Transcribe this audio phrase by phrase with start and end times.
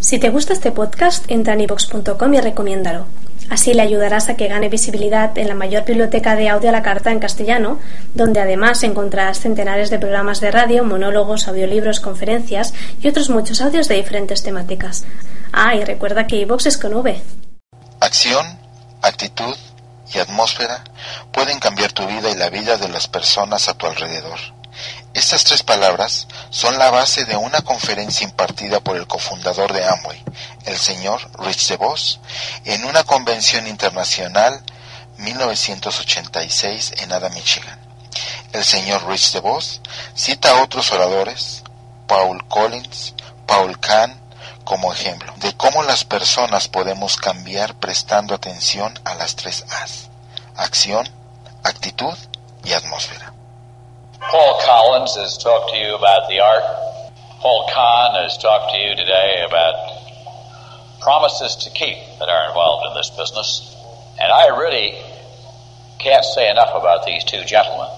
[0.00, 3.06] Si te gusta este podcast, entra en ivox.com y recomiéndalo.
[3.48, 6.82] Así le ayudarás a que gane visibilidad en la mayor biblioteca de audio a la
[6.82, 7.78] carta en castellano,
[8.14, 13.88] donde además encontrarás centenares de programas de radio, monólogos, audiolibros, conferencias y otros muchos audios
[13.88, 15.04] de diferentes temáticas.
[15.52, 17.22] Ah, y recuerda que iVox es con V.
[18.00, 18.44] Acción,
[19.00, 19.56] actitud
[20.12, 20.82] y atmósfera
[21.32, 24.38] pueden cambiar tu vida y la vida de las personas a tu alrededor.
[25.16, 30.22] Estas tres palabras son la base de una conferencia impartida por el cofundador de Amway,
[30.66, 32.20] el señor Rich DeVos,
[32.66, 34.62] en una convención internacional
[35.16, 37.80] 1986 en Ada, Michigan.
[38.52, 39.80] El señor Rich DeVos
[40.14, 41.62] cita a otros oradores,
[42.06, 43.14] Paul Collins,
[43.46, 44.20] Paul Kahn,
[44.64, 50.10] como ejemplo de cómo las personas podemos cambiar prestando atención a las tres A's,
[50.56, 51.08] acción,
[51.64, 52.18] actitud
[52.64, 53.32] y atmósfera.
[54.20, 56.64] Paul Collins has talked to you about the art.
[57.40, 59.74] Paul Kahn has talked to you today about
[61.00, 63.76] promises to keep that are involved in this business.
[64.20, 64.96] And I really
[65.98, 67.88] can't say enough about these two gentlemen.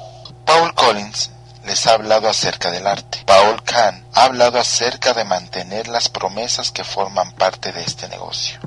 [0.45, 1.31] Paul Collins
[1.65, 3.23] les ha hablado acerca del arte.
[3.25, 8.59] Paul Kahn ha hablado acerca de mantener las promesas que forman parte de este negocio.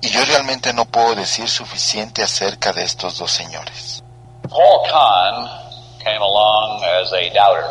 [0.00, 4.02] Y yo realmente no puedo decir suficiente acerca de estos dos señores.
[4.48, 5.67] Paul Kahn
[6.08, 7.68] came along as a doubter,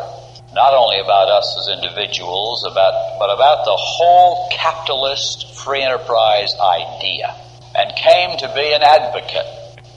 [0.54, 7.34] not only about us as individuals, about, but about the whole capitalist free enterprise idea,
[7.74, 9.50] and came to be an advocate,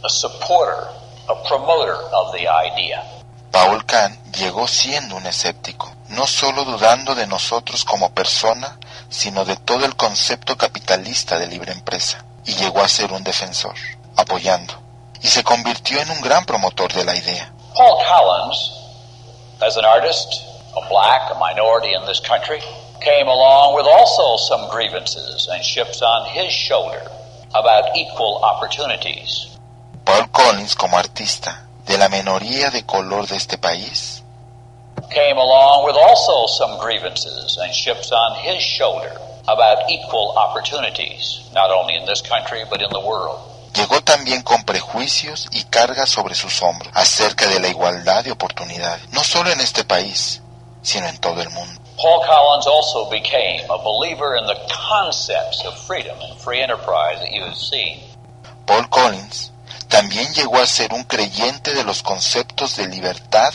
[0.05, 0.89] a supporter,
[1.29, 3.05] a promoter of the idea.
[3.53, 8.79] Paul Kahn llegó siendo un escéptico, no solo dudando de nosotros como persona,
[9.11, 13.75] sino de todo el concepto capitalista de libre empresa, y llegó a ser un defensor,
[14.17, 14.75] apoyando,
[15.21, 17.53] y se convirtió en un gran promotor de la idea.
[17.81, 18.61] Paul Collins,
[19.63, 20.45] as an artist,
[20.77, 22.61] a black, a minority in this country,
[23.01, 27.01] came along with also some grievances and ships on his shoulder
[27.55, 29.57] about equal opportunities.
[30.05, 34.21] Paul Collins, como artista de la minoría de color de este país,
[35.11, 39.17] came along with also some grievances and ships on his shoulder
[39.49, 43.50] about equal opportunities, not only in this country but in the world.
[43.75, 49.09] Llegó también con prejuicios y cargas sobre sus hombros acerca de la igualdad de oportunidades,
[49.13, 50.43] no solo en este país,
[50.83, 51.81] sino en todo el mundo.
[51.97, 57.31] Paul Collins also became a believer in the concepts of freedom and free enterprise that
[57.31, 58.01] you have seen.
[58.67, 59.53] Paul Collins
[59.89, 63.53] también llegó a ser un creyente de los conceptos de libertad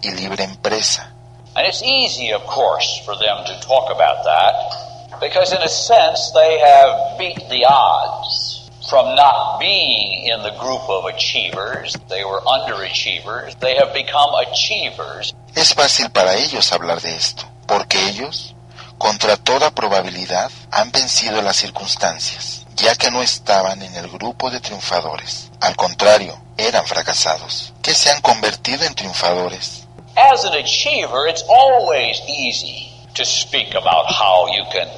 [0.00, 1.12] y libre empresa.
[1.56, 6.30] And it's easy, of course, for them to talk about that because in a sense
[6.32, 8.47] they have beat the odds
[8.88, 15.34] from not being in the group of achievers, they were underachievers, they have become achievers.
[15.54, 18.54] Es fácil para ellos hablar de esto, porque ellos,
[18.96, 24.60] contra toda probabilidad, han vencido las circunstancias, ya que no estaban en el grupo de
[24.60, 25.50] triunfadores.
[25.60, 29.86] Al contrario, eran fracasados, que se han convertido en triunfadores.
[30.16, 34.88] As an achiever, it's always easy to speak about how you can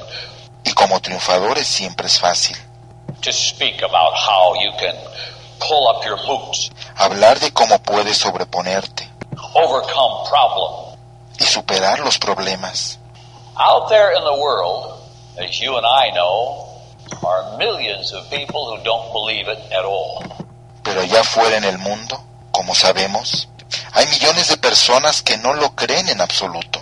[0.63, 2.55] y como triunfadores siempre es fácil
[3.21, 4.95] to speak about how you can
[5.59, 6.69] pull up your boots.
[6.95, 9.07] Hablar de cómo puedes sobreponerte.
[9.53, 10.97] Overcome problem.
[11.39, 12.97] Y superar los problemas.
[13.57, 14.99] Out there in the world,
[15.37, 16.67] as you and I know,
[17.25, 20.23] are millions of people who don't believe it at all.
[20.83, 22.19] Pero allá fuera en el mundo,
[22.51, 23.47] como sabemos,
[23.93, 26.79] hay millones de personas que no lo creen en absoluto.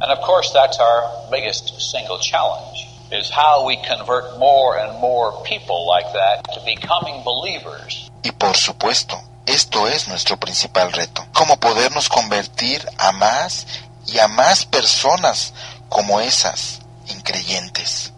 [0.00, 5.42] And of course that's our biggest single challenge is how we convert more and more
[5.44, 8.10] people like that to becoming believers.
[8.22, 9.16] Y por supuesto,
[9.46, 11.24] esto es nuestro principal reto.
[11.32, 13.66] Cómo podernos convertir a más
[14.06, 15.54] y a más personas
[15.88, 18.12] como esas increyentes.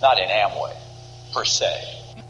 [0.00, 0.72] Not in Amway,
[1.32, 1.70] per se.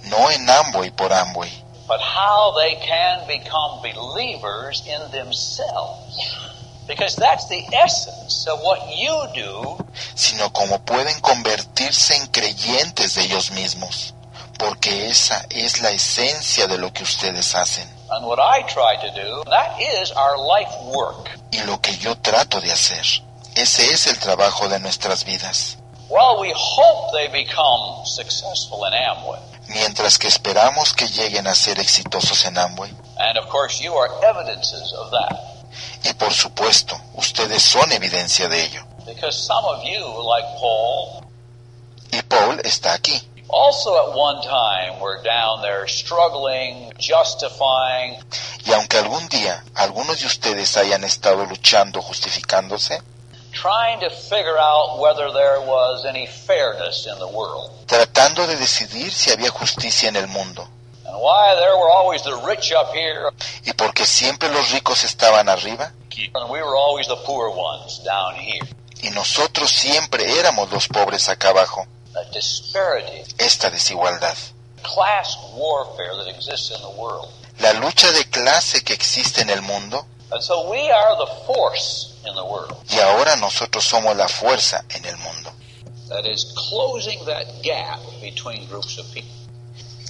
[0.05, 1.51] No en Amway por Amway.
[1.87, 6.54] But how they can become believers in themselves.
[6.87, 9.77] Because that's the essence of what you do.
[10.15, 14.15] Sino como pueden convertirse en creyentes de ellos mismos,
[14.59, 17.89] porque esa es la esencia de lo que ustedes hacen.
[18.11, 21.31] And what I try to do, that is our life work.
[21.51, 23.05] Y lo que yo trato de hacer,
[23.55, 25.79] ese es el trabajo de nuestras vidas.
[26.09, 31.79] While we hope they become successful in Amway, mientras que esperamos que lleguen a ser
[31.81, 32.93] exitosos en Amway.
[33.19, 35.54] and of course you are evidences of that,
[36.05, 38.85] Y por supuesto, ustedes son evidencia de ello.
[39.07, 41.25] because some of you, like Paul,
[42.13, 43.21] Y Paul está aquí.
[43.51, 48.17] also at one time were down there struggling, justifying,
[48.65, 53.03] Y aunque algún día algunos de ustedes hayan estado luchando, justificándose,
[53.53, 59.13] trying to figure out whether there was any fairness in the world, tratando de decidir
[59.13, 60.67] si había justicia en el mundo,
[61.15, 63.31] and why there were always the rich up here,
[63.65, 65.93] y porque siempre los ricos estaban arriba,
[66.35, 68.67] and we were always the poor ones down here.
[69.03, 71.87] y nosotros siempre éramos los pobres acá abajo.
[73.39, 74.37] Esta desigualdad,
[74.83, 77.29] class warfare that exists in the world.
[77.61, 82.17] la lucha de clase que existe en el mundo, And so we are the force
[82.27, 82.75] in the world.
[82.91, 85.53] Y ahora nosotros somos la fuerza en el mundo,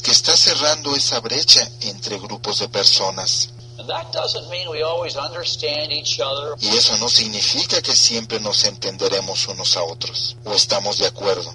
[0.04, 3.48] que está cerrando esa brecha entre grupos de personas.
[3.78, 6.54] And that doesn't mean we always understand each other.
[6.60, 11.50] Y eso no significa que siempre nos entenderemos unos a otros o estamos de acuerdo.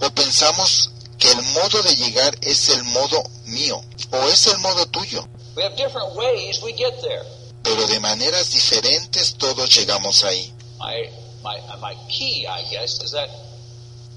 [0.00, 3.80] O pensamos que el modo de llegar es el modo mío
[4.10, 5.24] o es el modo tuyo,
[5.56, 7.22] We have different ways we get there.
[7.62, 10.52] pero de maneras diferentes todos llegamos ahí.
[10.80, 13.28] My, my, my key, I guess, is that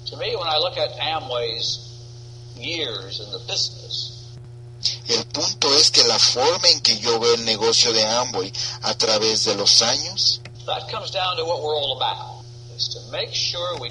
[0.06, 1.84] to me, when I look at Amway's
[2.56, 4.14] years in the business,
[5.08, 8.52] El punto es que la forma en que yo veo el negocio de Amway
[8.82, 12.44] a través de los años that comes down to what we're all about,
[12.76, 13.90] is to make sure we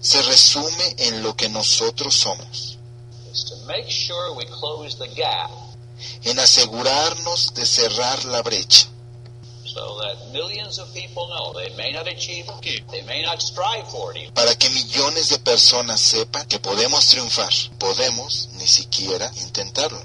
[0.00, 2.78] se resume en lo que nosotros somos,
[3.32, 5.50] is to make sure we close the gap
[6.24, 8.86] en asegurarnos de cerrar la brecha,
[14.34, 20.02] para que millones de personas sepan que podemos triunfar, podemos ni siquiera intentarlo.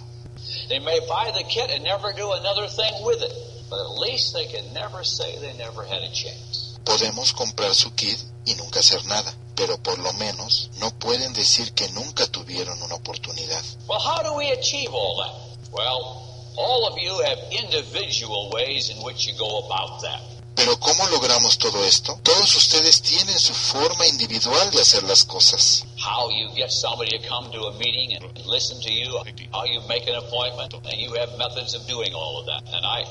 [0.67, 3.33] They may buy the kit and never do another thing with it,
[3.69, 6.77] but at least they can never say they never had a chance.
[6.83, 11.73] Podemos comprar su kit y nunca hacer nada, pero por lo menos no pueden decir
[11.73, 13.63] que nunca tuvieron una oportunidad.
[13.87, 15.71] Well, how do we achieve all that?
[15.71, 16.28] Well,
[16.59, 20.19] all of you have individual ways in which you go about that.
[20.55, 22.19] Pero ¿cómo logramos todo esto?
[22.21, 25.85] Todos ustedes tienen su forma individual de hacer las cosas.
[25.97, 29.09] How you get somebody to come to a meeting and listen to you,
[29.53, 32.61] how you make an appointment, and you have methods of doing all of that.
[32.73, 33.05] And I,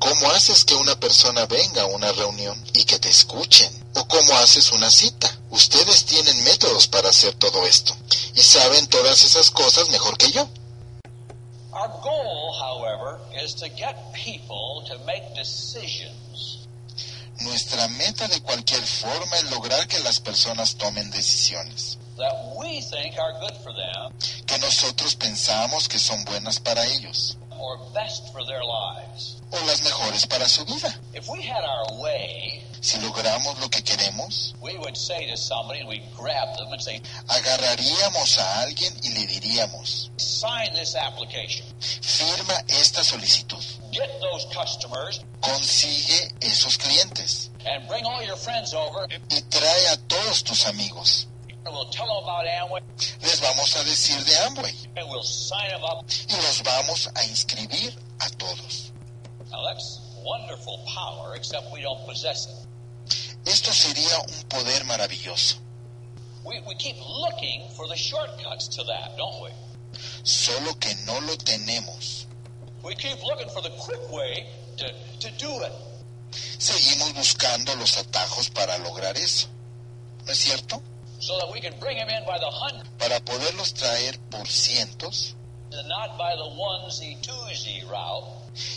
[0.00, 3.70] ¿Cómo haces que una persona venga a una reunión y que te escuchen?
[3.94, 5.30] ¿O cómo haces una cita?
[5.50, 7.96] Ustedes tienen métodos para hacer todo esto
[8.34, 10.48] y saben todas esas cosas mejor que yo.
[11.72, 16.66] Our goal, however, is to get people to make decisions.
[17.42, 21.98] Nuestra meta de cualquier forma es lograr que las personas tomen decisiones.
[22.18, 24.12] That we think are good for them.
[24.46, 29.36] Que nosotros pensamos que son buenas para ellos or best for their lives.
[29.52, 30.94] o las mejores para su vida.
[31.12, 35.80] If we had our way, Si logramos lo que queremos, we would say to somebody
[35.80, 41.66] and we'd grab them and say, agarraríamos a alguien y le diríamos, sign this application.
[42.00, 43.62] firma esta solicitud,
[43.92, 49.96] Get those customers consigue esos clientes and bring all your friends over y trae a
[50.08, 51.26] todos tus amigos.
[51.66, 52.80] And we'll tell them about Amway
[53.22, 56.04] Les vamos a decir de Amway and we'll sign them up.
[56.28, 58.92] y los vamos a inscribir a todos.
[59.50, 63.48] Now that's wonderful power, except we don't possess it.
[63.48, 65.56] Esto sería un poder maravilloso,
[66.44, 69.50] We, we keep looking for the shortcuts to that, don't we?
[70.22, 72.26] solo que no lo tenemos.
[72.82, 74.46] We keep looking for the quick way
[74.78, 74.86] to,
[75.20, 75.72] to do it.
[76.58, 79.48] Seguimos buscando los atajos para lograr eso.
[80.26, 80.82] ¿No es cierto?
[81.20, 85.34] So that we can bring them in by the hundred Para poderlos traer por cientos
[85.72, 88.26] and not by the onesie twosie route.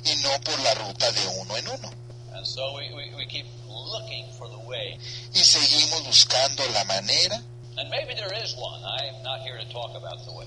[0.06, 1.90] y no por la ruta de uno en uno.
[2.36, 5.00] And so we, we, we keep looking for the way.
[5.34, 7.42] Y seguimos buscando la manera,
[7.78, 8.84] And maybe there is one.
[8.84, 10.46] I'm not here to talk about the way.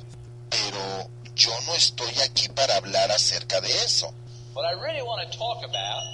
[0.50, 4.12] pero yo no estoy aquí para hablar acerca de eso,
[4.55, 6.05] But I really want to talk about,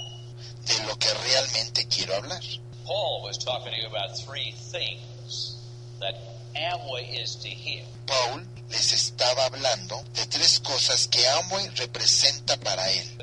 [0.65, 2.41] de lo que realmente quiero hablar.
[2.85, 5.52] Paul was talking to you about three things
[5.99, 6.15] that
[6.55, 7.85] Amway is to him.
[8.05, 13.17] Paul les estaba hablando de tres cosas que Amway representa para él,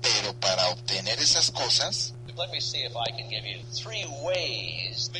[0.00, 5.10] pero para obtener esas cosas, let me see if I can give you three ways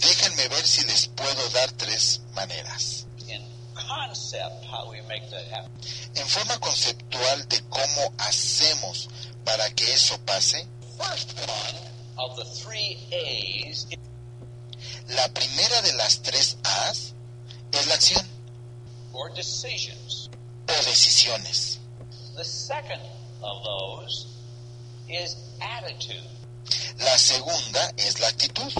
[0.00, 3.06] déjenme ver si les puedo dar tres maneras.
[6.14, 9.08] En forma conceptual de cómo hacemos
[9.44, 10.66] para que eso pase,
[10.98, 11.78] First one
[12.18, 13.86] of the three A's
[15.14, 17.14] la primera de las tres A's
[17.72, 18.26] es la acción
[19.12, 20.30] or decisions.
[20.68, 21.78] o decisiones.
[22.36, 23.00] The second
[23.42, 24.26] of those
[25.08, 26.22] is attitude.
[27.00, 28.72] La segunda es la actitud.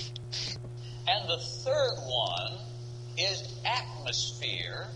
[1.08, 2.58] And the third one
[3.16, 4.86] is atmosphere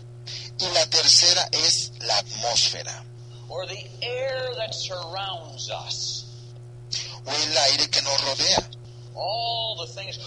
[0.59, 3.03] Y la tercera es la atmósfera
[3.49, 6.25] or the air that surrounds us.
[7.25, 8.69] o el aire que nos rodea.
[9.15, 10.17] All the things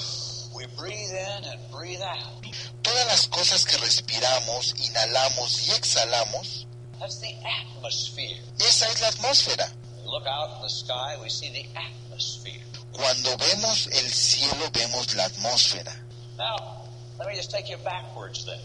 [0.58, 2.42] we breathe in and breathe out.
[2.82, 6.66] Todas las cosas que respiramos, inhalamos y exhalamos,
[6.98, 8.40] That's the atmosphere.
[8.58, 9.72] esa es la atmósfera.
[10.04, 12.60] We look out in the sky, we see the atmosphere.
[12.92, 15.94] Cuando vemos el cielo vemos la atmósfera.
[16.36, 16.82] Now,
[17.20, 18.58] let me just take you backwards then.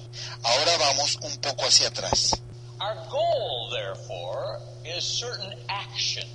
[0.44, 2.34] Ahora vamos un poco hacia atrás.
[2.82, 4.60] Our goal, therefore,
[4.98, 6.28] is certain action.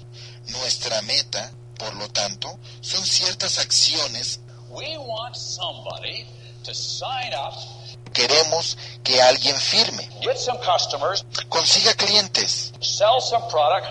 [0.50, 4.38] Nuestra meta, por lo tanto, son ciertas acciones.
[4.78, 6.24] We want somebody
[6.64, 7.54] to sign up,
[8.12, 13.86] Queremos que alguien firme, get some customers, consiga clientes, sell some product,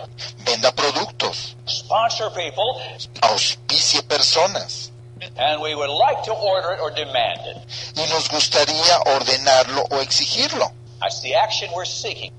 [0.45, 2.81] venda productos, sponsor people,
[3.21, 4.91] auspicie personas.
[5.37, 7.57] and we would like to order it or demand it.
[7.97, 10.71] Y nos gustaría ordenarlo o exigirlo.
[11.01, 12.31] That's the action we're seeking.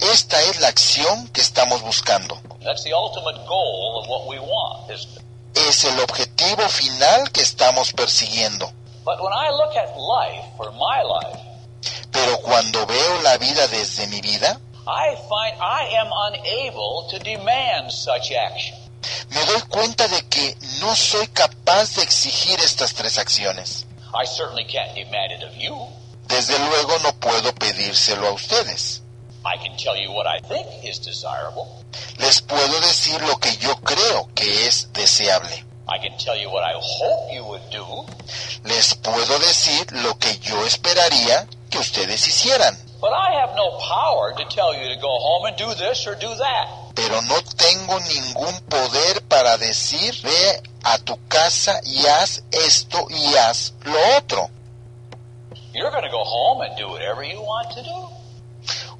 [0.00, 2.38] Esta es la acción que estamos buscando.
[2.64, 5.22] That's the ultimate goal of what we want, isn't it?
[5.54, 8.72] Es el objetivo final que estamos persiguiendo.
[12.12, 17.90] Pero cuando veo la vida desde mi vida, I find I am unable to demand
[17.90, 18.80] such action.
[19.30, 23.86] me doy cuenta de que no soy capaz de exigir estas tres acciones.
[24.12, 25.76] I certainly can't demand it of you.
[26.28, 29.02] Desde luego no puedo pedírselo a ustedes.
[29.44, 31.66] I can tell you what I think is desirable.
[32.18, 35.64] Les puedo decir lo que yo creo que es deseable.
[35.88, 38.06] I can tell you what I hope you would do.
[38.64, 42.76] Les puedo decir lo que yo esperaría que ustedes hicieran.
[43.00, 46.14] But I have no power to tell you to go home and do this or
[46.16, 46.94] do that.
[46.94, 53.34] Pero no tengo ningún poder para decir, ve a tu casa y haz esto y
[53.36, 54.50] haz lo otro.
[55.72, 58.19] You're going to go home and do whatever you want to do.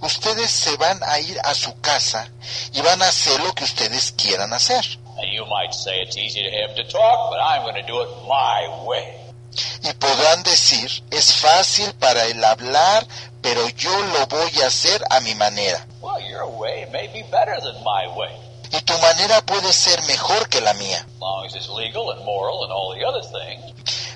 [0.01, 2.31] Ustedes se van a ir a su casa
[2.73, 4.85] y van a hacer lo que ustedes quieran hacer.
[5.19, 8.01] And you might say it's easy to him to talk, but I'm going to do
[8.01, 9.17] it my way.
[9.83, 13.07] Y podrán decir, es fácil para él hablar,
[13.43, 15.87] pero yo lo voy a hacer a mi manera.
[16.01, 18.31] Well, your way may be better than my way,
[18.73, 21.05] Y tu manera puede ser mejor que la mía,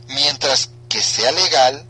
[0.06, 1.84] mientras que sea legal,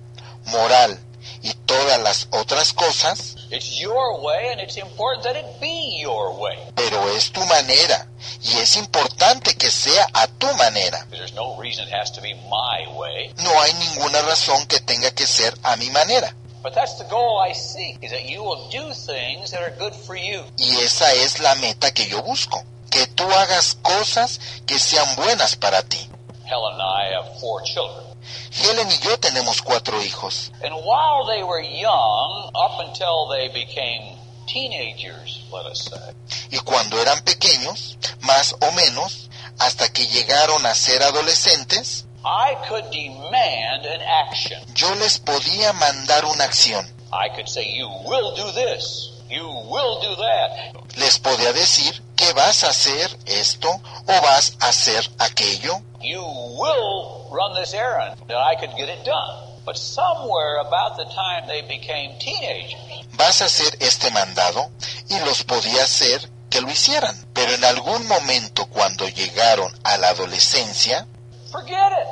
[0.47, 0.99] moral
[1.43, 6.35] y todas las otras cosas, It's your way, and it's important that it be your
[6.41, 6.59] way.
[6.75, 8.09] pero es tu manera
[8.43, 11.07] y es importante que sea a tu manera.
[11.11, 13.33] There's no reason it has to be my way.
[13.43, 16.35] No hay ninguna razón que tenga que ser a mi manera.
[16.63, 19.95] But that's the goal I seek, is that you will do things that are good
[19.95, 20.43] for you.
[20.57, 25.57] Y esa es la meta que yo busco, que tú hagas cosas que sean buenas
[25.57, 26.09] para ti.
[26.47, 28.04] Helen and I have four children.
[28.51, 30.53] Helen y yo tenemos cuatro hijos.
[30.63, 34.17] And while they were young, up until they became
[34.47, 36.15] teenagers, let us say,
[36.51, 42.85] Y cuando eran pequeños, más o menos, hasta que llegaron a ser adolescentes, I could
[42.91, 44.63] demand an action.
[44.75, 46.87] yo les podía mandar una acción.
[47.13, 49.11] I could say, you will do this.
[49.29, 50.97] You will do that.
[50.97, 55.81] Les podía decir que vas a hacer esto o vas a hacer aquello.
[56.01, 58.21] You will run this errand.
[58.29, 59.55] And I could get it done.
[59.65, 62.77] But somewhere about the time they became teenagers,
[63.17, 64.71] Vas a hacer este mandado
[65.09, 67.17] y los podía hacer que lo hicieran.
[67.33, 71.07] Pero en algún momento cuando llegaron a la adolescencia,
[71.51, 72.09] forget it.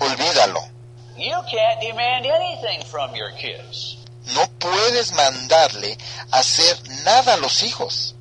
[0.00, 0.60] olvídalo.
[1.16, 3.98] You can't demand anything from your kids.
[4.34, 5.98] No puedes mandarle
[6.30, 8.14] hacer nada a los hijos.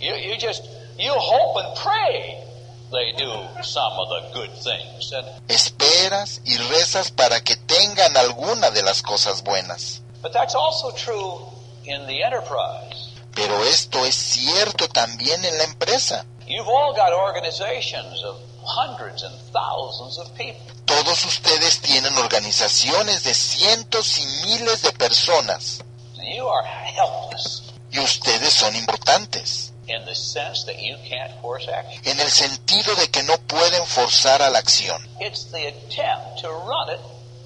[0.00, 0.62] You, you just,
[0.98, 2.42] you hope and pray
[2.90, 3.30] they do
[3.62, 5.12] some of the good things.
[5.12, 10.02] And, Esperas y rezas para que tengan alguna de las cosas buenas.
[10.22, 11.40] but that's also true
[11.84, 13.14] in the enterprise.
[13.34, 16.24] Pero esto es cierto también en la empresa.
[16.46, 20.60] You've all got organizations of hundreds and thousands of people.
[20.84, 25.80] Todos ustedes tienen organizaciones de cientos y miles de personas
[26.22, 32.00] you are helpless y ustedes son importantes in the sense that you can't force action.
[32.04, 35.00] en el sentido de que no pueden forzar a la acción.
[35.20, 37.00] It's the attempt to run it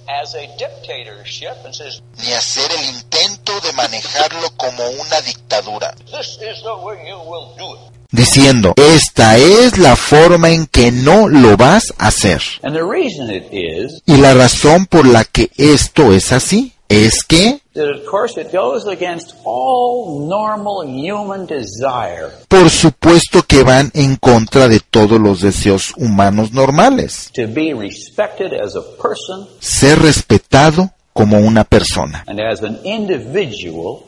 [0.09, 6.39] as a dictatorship and says, ni hacer el intento de manejarlo como una dictadura, this
[6.41, 7.95] is the way you will do it.
[8.11, 12.43] diciendo, esta es la forma en que no lo vas a hacer.
[12.63, 17.25] And the reason it is Y la razón por la que esto es así es
[17.25, 23.91] que, that, of course, it goes against all normal human desire por supuesto que van
[23.95, 27.31] en contra de todos los deseos humanos normales.
[27.35, 32.25] to be respected as a person Ser respetado como una persona.
[32.27, 34.05] and as an individual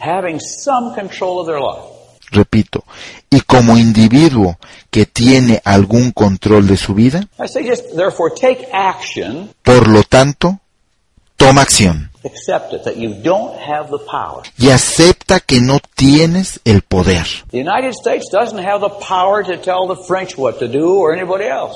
[0.00, 1.90] having some control of their life.
[2.30, 2.84] Repito,
[3.30, 4.58] y como individuo
[4.90, 10.02] que tiene algún control de su vida, I say just, therefore, take action, por lo
[10.02, 10.58] tanto,
[11.36, 14.42] toma acción accept it, that you don't have the power.
[14.58, 17.26] y acepta que no tienes el poder.
[17.50, 21.12] The United States doesn't have the power to tell the French what to do or
[21.14, 21.74] anybody else.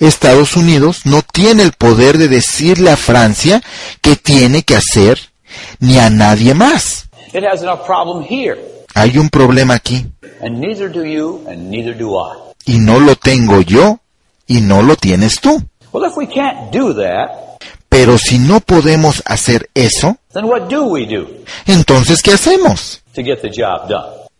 [0.00, 3.62] Estados Unidos no tiene el poder de decirle a Francia
[4.00, 5.18] qué tiene que hacer,
[5.80, 7.08] ni a nadie más.
[7.32, 8.58] It has enough problem here,
[8.94, 10.06] Hay un problema aquí,
[10.42, 12.36] and neither do you, and neither do I.
[12.66, 14.00] y no lo tengo yo,
[14.46, 15.62] y no lo tienes tú.
[17.92, 21.26] Pero si no podemos hacer eso, then what do we do
[21.66, 23.02] entonces ¿qué hacemos?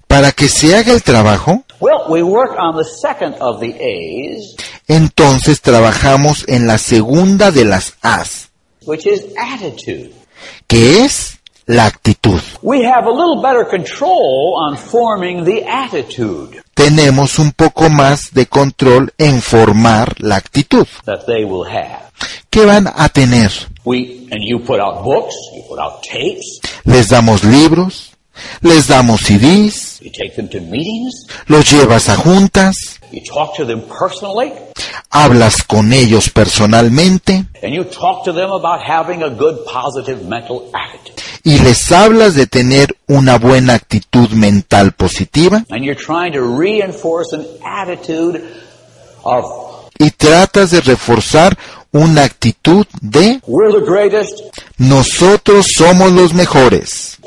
[0.07, 4.57] Para que se haga el trabajo, Well, we work on the second of the A's,
[4.89, 8.49] entonces trabajamos en la segunda de las A's,
[8.87, 10.13] which is attitude.
[10.67, 12.41] que es la actitud.
[12.63, 18.47] We have a little better control on forming the attitude Tenemos un poco más de
[18.47, 20.87] control en formar la actitud.
[22.51, 23.51] ¿Qué van a tener?
[23.85, 28.13] We and you put out books, you put out tapes, Les damos libros,
[28.61, 33.67] les damos CDs, you take them to meetings, los llevas a juntas, you talk to
[33.67, 34.53] them personally,
[35.11, 40.71] hablas con ellos personalmente and you talk to them about having a good positive mental
[40.73, 41.21] attitude.
[41.45, 45.65] Y les hablas de tener una buena actitud mental positiva
[49.99, 51.57] y tratas de reforzar
[51.93, 54.41] una actitud de we're the greatest,
[54.79, 57.19] nosotros somos los mejores.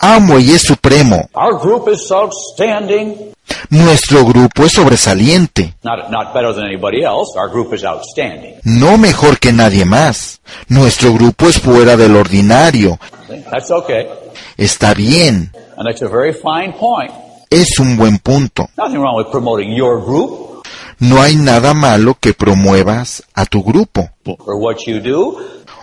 [0.00, 1.28] Superb, Amway es supremo.
[1.34, 3.32] our group is outstanding.
[3.70, 5.74] Nuestro grupo es sobresaliente.
[5.82, 8.54] Not, not better than anybody else, our group is outstanding.
[8.64, 10.40] No mejor que nadie más.
[10.68, 12.98] Nuestro grupo es fuera del ordinario.
[13.28, 13.44] See?
[13.50, 14.08] That's okay.
[14.56, 15.50] Está bien.
[15.76, 17.10] And that's a very fine point.
[17.50, 18.68] Es un buen punto.
[18.76, 20.62] Nothing wrong with promoting your group
[21.00, 25.36] No hay nada malo que promuevas a tu grupo or what you do.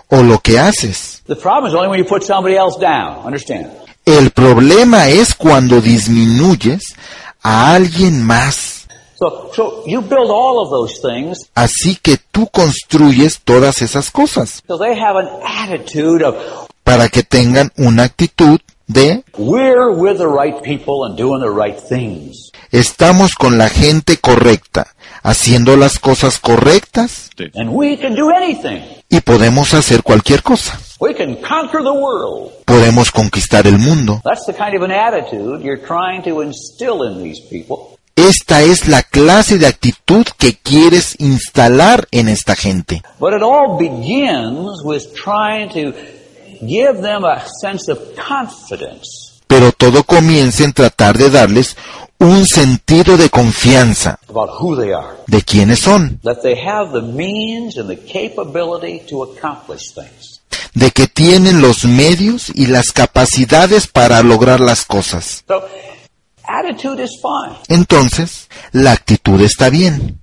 [0.08, 1.22] o lo que haces.
[4.08, 6.94] El problema es cuando disminuyes
[7.42, 8.86] a alguien más.
[9.18, 14.62] So, so you build all of those things Así que tú construyes todas esas cosas
[14.66, 16.36] so they have an attitude of
[16.84, 21.76] para que tengan una actitud de we're with the right people and doing the right
[21.78, 22.52] things.
[22.70, 24.94] estamos con la gente correcta,
[25.24, 28.80] haciendo las cosas correctas And we can do anything.
[29.10, 30.78] y podemos hacer cualquier cosa.
[31.00, 32.52] We can conquer the world.
[32.64, 34.20] Podemos conquistar el mundo.
[34.24, 37.96] That's the kind of an attitude you're trying to instill in these people.
[38.16, 43.00] Esta es la clase de actitud que quieres instalar en esta gente.
[43.20, 45.96] But it all begins with trying to
[46.66, 49.06] give them a sense of confidence
[49.46, 51.76] Pero todo comienza en tratar de darles
[52.18, 55.16] un sentido de confianza about who they are.
[55.28, 60.37] de quiénes son, That they have the means and the capability to accomplish things.
[60.74, 65.44] De que tienen los medios y las capacidades para lograr las cosas.
[67.68, 70.20] Entonces, la actitud está bien.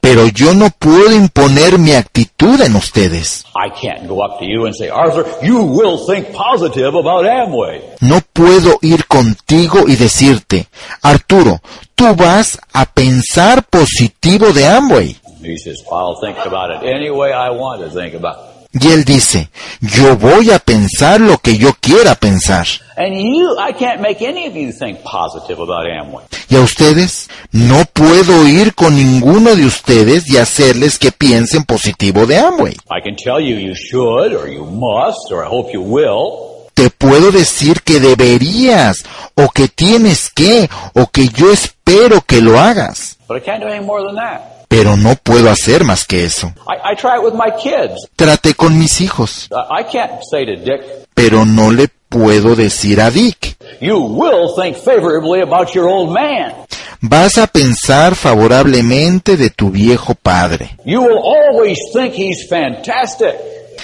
[0.00, 3.44] Pero yo no puedo imponer mi actitud en ustedes.
[3.56, 7.80] I can't go up to you and say, Arthur, you will think positive about Amway.
[8.02, 10.68] No puedo ir contigo y decirte,
[11.00, 11.62] Arturo,
[11.94, 15.16] tú vas a pensar positivo de Amway.
[15.44, 18.54] He says, I'll think about it any way I want to think about it.
[18.80, 22.66] Y él dice, yo voy a pensar lo que yo quiera pensar.
[22.96, 26.24] And you, I can't make any of you think positive about Amway.
[26.48, 32.26] Y a ustedes, no puedo ir con ninguno de ustedes y hacerles que piensen positivo
[32.26, 32.72] de Amway.
[32.90, 36.66] I can tell you you should, or you must, or I hope you will.
[36.74, 39.04] Te puedo decir que deberías,
[39.36, 43.18] o que tienes que, o que yo espero que lo hagas.
[43.28, 44.63] But I can't do any more than that.
[44.76, 46.52] Pero no puedo hacer más que eso.
[46.66, 48.08] I, I try it with my kids.
[48.16, 50.82] Traté con mis hijos, I I can't say to Dick,
[51.14, 56.52] pero no le puedo decir a Dick, you will think favorably about your old man.
[57.00, 60.76] vas a pensar favorablemente de tu viejo padre.
[60.84, 63.34] You will always think he's fantastic,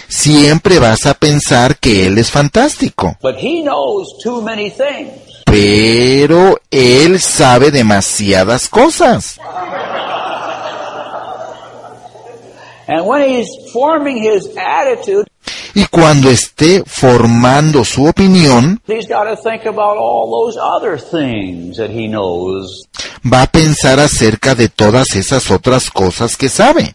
[0.09, 3.17] Siempre vas a pensar que él es fantástico.
[3.23, 5.13] but he knows too many things.
[5.47, 9.39] Pero él sabe demasiadas cosas.
[12.91, 15.29] And when he's forming his attitude,
[15.75, 21.77] Y cuando esté formando su opinión, he's got to think about all those other things
[21.77, 22.89] that he knows
[23.25, 26.95] va a pensar acerca de todas esas otras cosas que sabe.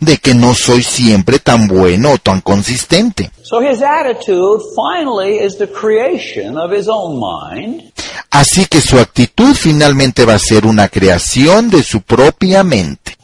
[0.00, 3.30] De que no soy siempre tan bueno o tan consistente.
[3.42, 7.92] So his attitude finally is the creation of his own mind,
[8.30, 13.14] Así que su actitud finalmente va a ser una creación de su propia mente.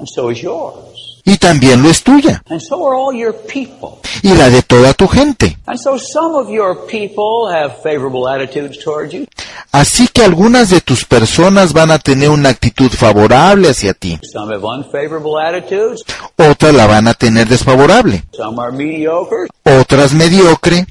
[1.29, 2.43] Y también lo es tuya.
[2.49, 4.01] And so are all your people.
[4.23, 5.59] Y la de toda tu gente.
[5.67, 9.27] And so some of your people have favorable attitudes towards you.
[9.71, 14.19] Así que algunas de tus personas van a tener una actitud favorable hacia ti.
[14.23, 16.03] Some have unfavorable attitudes.
[16.37, 18.25] Otras la van a tener desfavorable.
[18.33, 19.49] Some are mediocre.
[19.65, 20.87] Otras mediocre.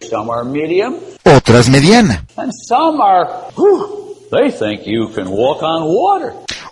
[1.25, 2.23] Otras mediana.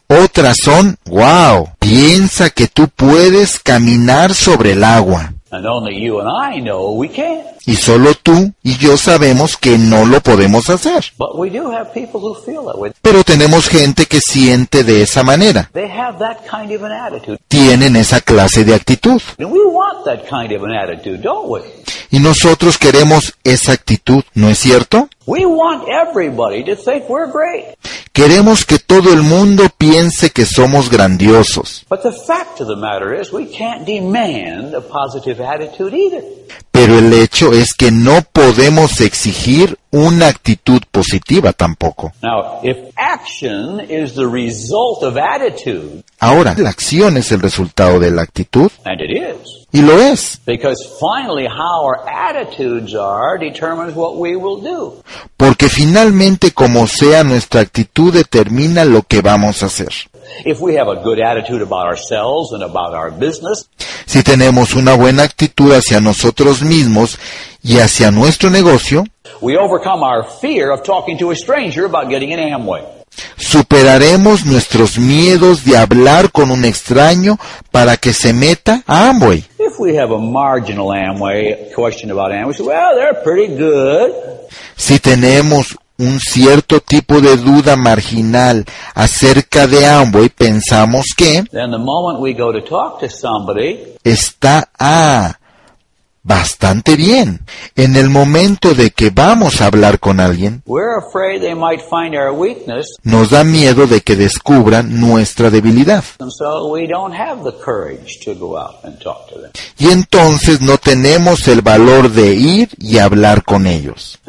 [0.07, 5.33] Otras son, wow, piensa que tú puedes caminar sobre el agua.
[5.51, 7.55] And only you and I know we can't.
[7.65, 11.05] Y solo tú y yo sabemos que no lo podemos hacer.
[11.17, 12.91] But we do have people who feel that way.
[13.01, 15.69] Pero tenemos gente que siente de esa manera.
[15.73, 17.39] They have that kind of an attitude.
[17.47, 19.21] Tienen esa clase de actitud.
[19.39, 21.61] And we want that kind of an attitude, don't we?
[22.11, 25.09] Y nosotros queremos esa actitud, ¿no es cierto?
[28.15, 31.85] Queremos que todo el mundo piense que somos grandiosos.
[31.89, 36.23] But the fact of the matter is we can't demand a positive attitude either.
[36.71, 42.13] Pero el hecho es que no podemos exigir una actitud positiva tampoco.
[42.21, 48.11] Now, if action is the result of attitude, Ahora, la acción es el resultado de
[48.11, 53.95] la actitud, and it is, y lo es, because finally how our attitudes are determines
[53.95, 55.01] what we will do.
[55.37, 59.89] porque finalmente como sea nuestra actitud determina lo que vamos a hacer.
[60.43, 63.69] If we have a good attitude about ourselves and about our business,
[64.05, 67.17] Si tenemos una buena actitud hacia nosotros mismos
[67.63, 69.03] y hacia nuestro negocio,
[69.41, 72.83] we overcome our fear of talking to a stranger about getting an Amway.
[73.37, 77.37] superaremos nuestros miedos de hablar con un extraño
[77.71, 79.43] para que se meta a Amway.
[79.59, 84.11] If we have a marginal Amway question about Amway, we say, well, they're pretty good.
[84.75, 91.77] Si tenemos un cierto tipo de duda marginal acerca de Amway, pensamos que Then the
[91.77, 95.37] moment we go to talk to somebody, está ah,
[96.25, 97.39] bastante bien.
[97.75, 100.63] En el momento de que vamos a hablar con alguien,
[103.03, 106.03] nos da miedo de que descubran nuestra debilidad.
[109.77, 114.19] Y entonces no tenemos el valor de ir y hablar con ellos.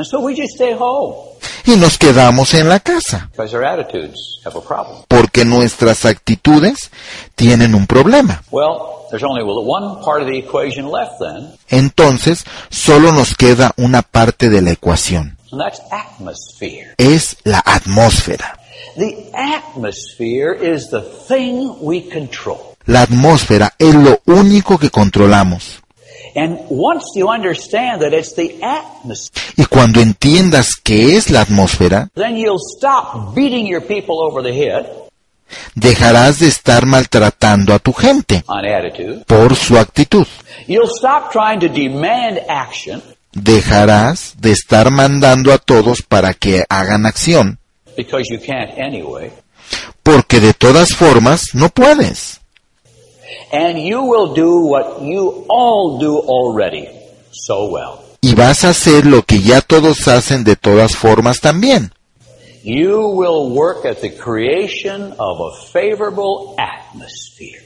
[1.65, 3.31] Y nos quedamos en la casa,
[5.09, 6.91] porque nuestras actitudes
[7.35, 8.43] tienen un problema.
[8.51, 14.03] Well, there's only one part of the equation left then, Entonces solo nos queda una
[14.03, 15.37] parte de la ecuación.
[15.53, 16.95] and that's atmosphere.
[16.99, 18.59] Es la atmósfera.
[18.97, 22.77] The atmosphere is the thing we control.
[22.87, 25.83] La atmósfera es lo único que controlamos.
[26.35, 32.11] And once you understand that it's the atmosphere, Y cuando entiendas qué es la atmósfera,
[35.75, 38.45] dejarás de estar maltratando a tu gente
[39.27, 40.27] por su actitud.
[43.33, 47.59] Dejarás de estar mandando a todos para que hagan acción,
[50.03, 52.41] porque de todas formas no puedes.
[53.53, 56.89] And you will do what you all do already
[57.33, 58.01] so well.
[58.21, 61.93] Y vas a hacer lo que ya todos hacen de todas formas también.
[62.69, 67.63] You will work at the creation of a favorable atmosphere.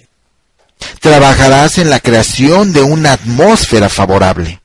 [1.01, 4.61] Trabajarás en la creación de una atmósfera favorable.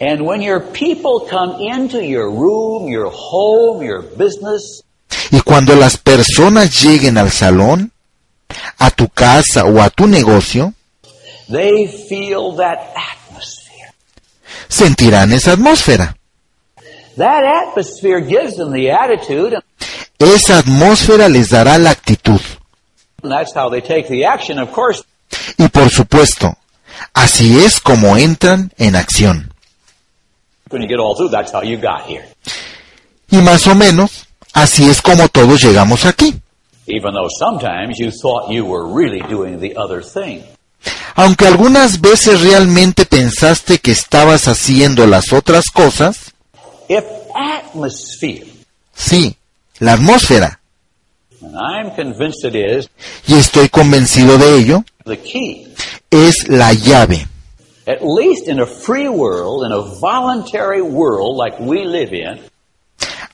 [0.00, 4.82] And when your people come into your room, your home, your business,
[5.30, 7.92] Y cuando las personas lleguen al salón,
[8.78, 10.72] a tu casa o a tu negocio,
[11.50, 13.92] they feel that atmosphere.
[14.68, 16.16] sentirán esa atmósfera.
[16.16, 16.24] That atmosphere gives them the
[16.76, 17.05] attitude,
[20.18, 22.40] Esa atmósfera les dará la actitud.
[23.22, 24.58] and that's how they take the action.
[24.58, 25.02] Of course,
[25.58, 26.56] Y por supuesto,
[27.14, 29.52] así es como entran en acción.
[33.30, 36.40] Y más o menos, así es como todos llegamos aquí.
[36.86, 40.42] Even though sometimes you thought you were really doing the other thing.
[41.16, 46.34] Aunque algunas veces realmente pensaste que estabas haciendo las otras cosas,
[48.94, 49.36] sí,
[49.80, 50.60] la atmósfera,
[51.42, 52.88] and I'm convinced it is,
[53.26, 55.66] y estoy convencido de ello, the key,
[56.10, 57.26] es la llave.
[57.86, 62.40] at least in a free world, in a voluntary world like we live in,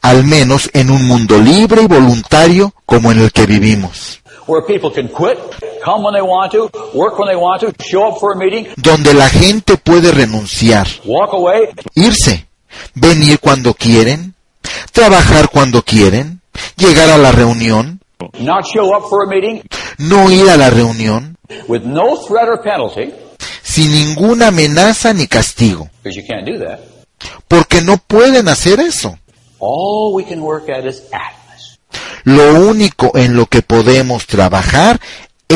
[0.03, 4.91] al menos en un mundo libre y voluntario como en el que vivimos, where people
[4.91, 5.39] can quit,
[5.83, 8.67] come when they want to, work when they want to, show up for a meeting,
[8.77, 12.47] donde la gente puede renunciar, walk away, irse,
[12.95, 14.35] venir cuando quieren,
[14.93, 16.41] trabajar cuando quieren,
[16.77, 18.01] llegar a la reunión,
[18.39, 19.63] not show up for a meeting
[19.99, 21.37] no ir a la reunión,
[21.69, 23.13] with no threat or penalty,
[23.63, 25.91] sin ninguna amenaza ni castigo,
[27.49, 29.19] porque no pueden hacer eso.
[29.59, 31.43] All we can work at is atmosphere.
[32.25, 35.01] Lo único en lo que podemos trabajar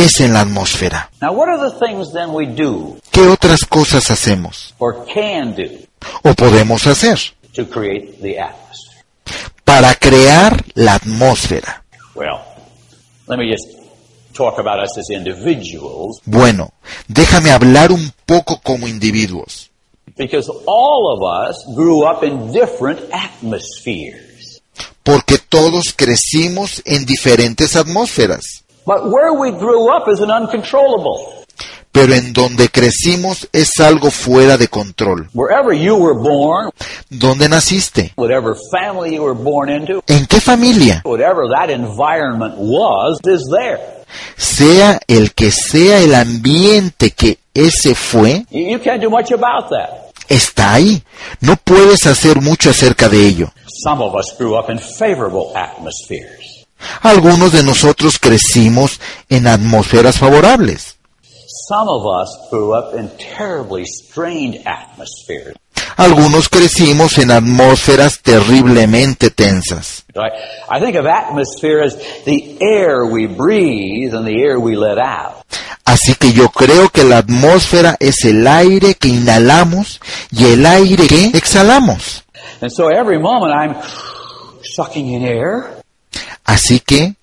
[0.04, 1.10] es en la atmósfera.
[1.20, 7.18] Now, what are the things then we do ¿Qué otras cosas hacemos o podemos hacer
[7.54, 9.04] to create the atmosphere?
[9.64, 11.82] para crear la atmósfera?
[12.14, 12.40] Well,
[13.28, 13.66] let me just
[14.32, 16.72] talk about us as individuals Bueno,
[17.08, 19.70] déjame hablar un poco como individuos,
[20.16, 24.62] because all of us grew up in different atmospheres.
[25.02, 31.32] porque todos crecimos en diferentes atmósferas, But where we grew up is an uncontrollable.
[31.92, 35.28] pero en donde crecimos es algo fuera de control.
[35.32, 36.70] Wherever you were born,
[37.08, 38.12] ¿Dónde naciste?
[38.16, 41.00] whatever family you were born into, ¿En qué familia?
[41.06, 43.80] whatever that environment was, is there.
[44.36, 49.70] Sea el que sea el ambiente que ese fue, You, you can't do much about
[49.70, 50.12] that.
[50.28, 51.02] está ahí.
[51.40, 53.48] No puedes hacer mucho acerca de ello.
[53.84, 56.55] Some of us grew up in favorable atmospheres.
[57.02, 60.96] Algunos de nosotros crecimos en atmósferas favorables.
[61.68, 65.56] Some of us grew up in terribly strained atmospheres.
[65.96, 70.04] Algunos crecimos en atmósferas terriblemente tensas.
[75.84, 81.06] Así que yo creo que la atmósfera es el aire que inhalamos y el aire
[81.06, 82.24] que exhalamos.
[82.60, 83.76] And so every moment I'm
[84.76, 85.75] sucking in air
[86.46, 87.14] Así que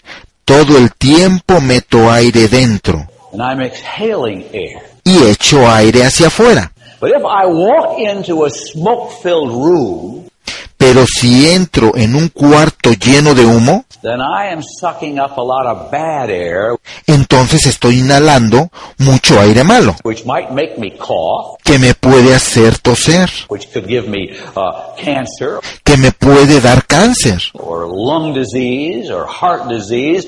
[0.46, 4.80] todo el tiempo meto aire dentro and I'm exhaling air.
[5.04, 6.72] y echo aire hacia afuera.
[7.02, 10.30] But if I walk into a smoke-filled room,
[10.78, 15.42] Pero si entro en un cuarto lleno de humo, then I am sucking up a
[15.42, 21.58] lot of bad air, entonces estoy inhalando mucho aire malo, which might make me cough,
[21.64, 26.86] que me puede hacer toser, which could give me uh, cancer que me puede dar
[26.86, 30.28] cáncer or lung disease or heart disease,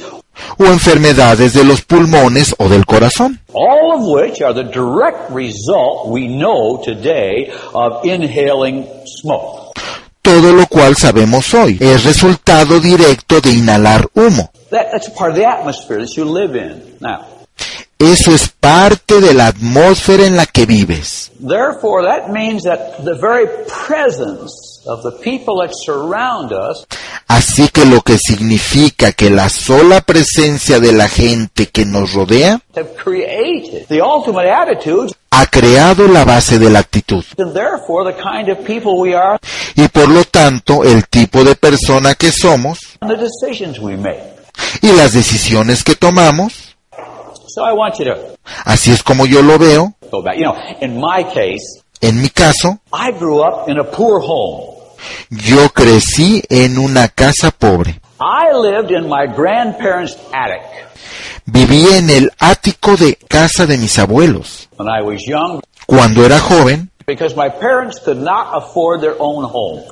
[0.58, 3.40] o enfermedades de los pulmones o del corazón.
[10.26, 14.52] Todo lo cual sabemos hoy es resultado directo de inhalar humo.
[18.00, 21.32] Eso es parte de la atmósfera en la que vives.
[21.40, 26.86] therefore, that means that the very presence of the people that surround us.
[27.28, 32.62] Así que lo que significa que la sola presencia de la gente que nos rodea
[35.32, 37.24] ha creado la base de la actitud.
[39.76, 42.80] Y por lo tanto el tipo de persona que somos
[44.82, 46.76] y las decisiones que tomamos.
[48.66, 49.96] Así es como yo lo veo.
[52.02, 52.80] En mi caso,
[55.30, 58.00] Yo crecí en una casa pobre.
[58.20, 60.62] I lived in my grandparents' attic.
[61.46, 64.68] Viví en el ático de casa de mis abuelos.
[64.78, 69.44] when I was young Cuando era joven, because my parents could not afford their own
[69.46, 69.84] home.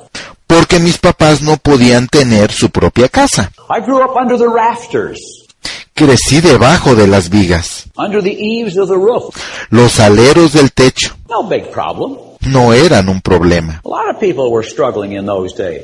[0.48, 3.52] porque mis papás no podían tener su propia casa.
[3.70, 5.20] I grew up under the rafters,
[5.96, 7.86] Crecí debajo de las vigas.
[7.98, 9.36] under the eaves of the roof.
[9.70, 12.18] Los aleros del techo No big problem.
[12.42, 13.82] no eran un problema.
[13.86, 15.84] A lot of people were struggling in those days.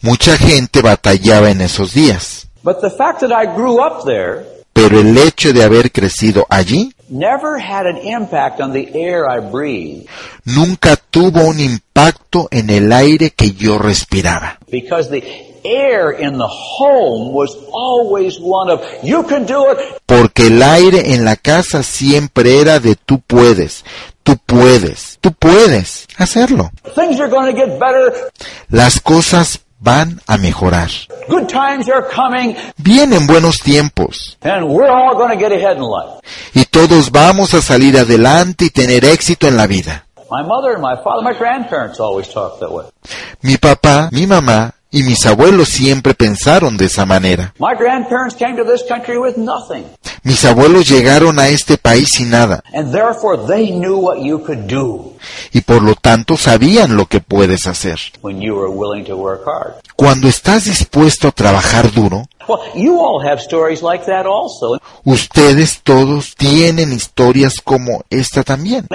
[0.00, 2.46] Mucha gente batallaba en esos días.
[2.62, 6.92] But the fact that I grew up there Pero el hecho de haber crecido allí
[7.08, 10.06] never had an impact on the air I breathed
[10.44, 14.58] nunca tuvo un impacto en el aire que yo respiraba.
[14.70, 15.22] because the
[15.64, 21.14] air in the home was always one of, you can do it, Porque el aire
[21.14, 23.84] en la casa siempre era de tú puedes,
[24.22, 26.70] tú puedes, tú puedes hacerlo.
[26.94, 28.30] things are going to get better.
[28.70, 30.90] Las cosas van a mejorar.
[31.28, 35.82] Good times are coming, Vienen buenos tiempos and we're all going to get ahead in
[35.82, 36.20] life.
[36.54, 40.06] y todos vamos a salir adelante y tener éxito en la vida.
[40.30, 42.86] My mother and my father, my grandparents always talked that way.
[43.42, 47.52] Mi papá, mi mamá y mis abuelos siempre pensaron de esa manera.
[47.58, 49.84] My grandparents came to this country with nothing,
[50.22, 54.66] Mis abuelos llegaron a este país sin nada and therefore they knew what you could
[54.68, 55.12] do
[55.52, 57.98] y por lo tanto sabían lo que puedes hacer.
[58.22, 59.74] when you were willing to work hard.
[59.96, 64.78] Cuando estás dispuesto a trabajar duro, Well, you all have stories like that also.
[65.04, 68.86] ustedes todos tienen historias como esta también.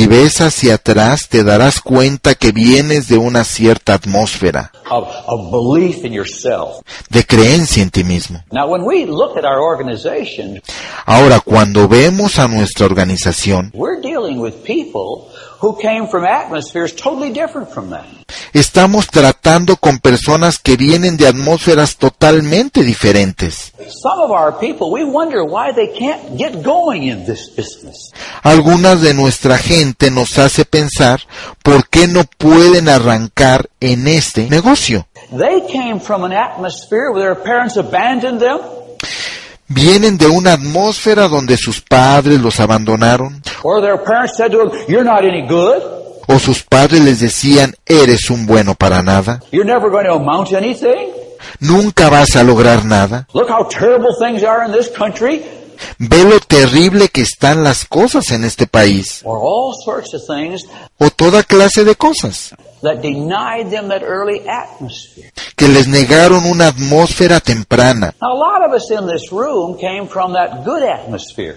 [0.00, 5.50] Si ves hacia atrás te darás cuenta que vienes de una cierta atmósfera Of, of
[5.52, 6.78] belief in yourself.
[7.10, 8.42] de creencia en ti mismo.
[8.50, 10.62] Now, when we look at our organization,
[11.04, 15.29] Ahora, cuando vemos a nuestra organización, we're dealing with people
[15.60, 18.06] who came from atmospheres totally different from that.
[18.52, 23.72] estamos tratando con personas que vienen de atmósferas totalmente diferentes.
[23.78, 28.12] Some of our people, we wonder why they can't get going in this business.
[28.42, 31.20] Algunas de nuestra gente nos hace pensar
[31.62, 35.06] por qué no pueden arrancar en este negocio.
[35.30, 38.58] They came from an atmosphere where their parents abandoned them,
[39.72, 44.70] Vienen de una atmósfera donde sus padres los abandonaron or their parents said to them,
[44.88, 45.80] You're not any good.
[46.26, 50.50] o sus padres les decían eres un bueno para nada, You're never going to amount
[50.50, 51.10] to anything.
[51.60, 53.28] nunca vas a lograr nada.
[53.32, 55.42] Look how terrible things are in this country.
[55.98, 62.54] Ve lo terrible que están las cosas en este país o toda clase de cosas
[62.82, 65.30] that denied them that early atmosphere.
[65.56, 68.14] que les negaron una atmósfera temprana.
[68.22, 71.56] Now, a lot of us in this room came from that good atmosphere.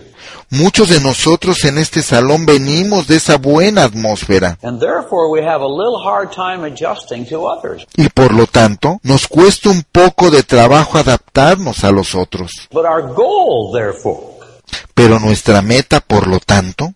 [0.49, 5.62] Muchos de nosotros en este salón venimos de esa buena atmósfera And therefore, we have
[5.62, 7.86] a little hard time adjusting to others.
[7.95, 12.51] y por lo tanto nos cuesta un poco de trabajo adaptarnos a los otros.
[12.71, 14.33] But our goal, therefore,
[14.93, 16.93] Pero nuestra meta, por lo tanto,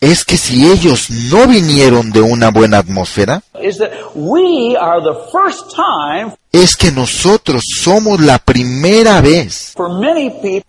[0.00, 3.42] es que si ellos no vinieron de una buena atmósfera,
[6.52, 9.74] es que nosotros somos la primera vez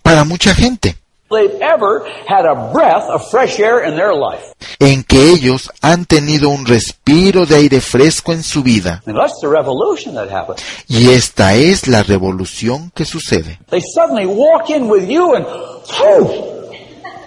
[0.01, 0.95] para mucha gente
[1.29, 4.53] they've ever had a breath of fresh air in their life.
[4.79, 9.03] en que ellos han tenido un respiro de aire fresco en su vida.
[9.05, 10.59] And that's the revolution that happened.
[10.87, 13.59] Y esta es la revolución que sucede.
[13.69, 16.71] They suddenly walk in with you and, whew,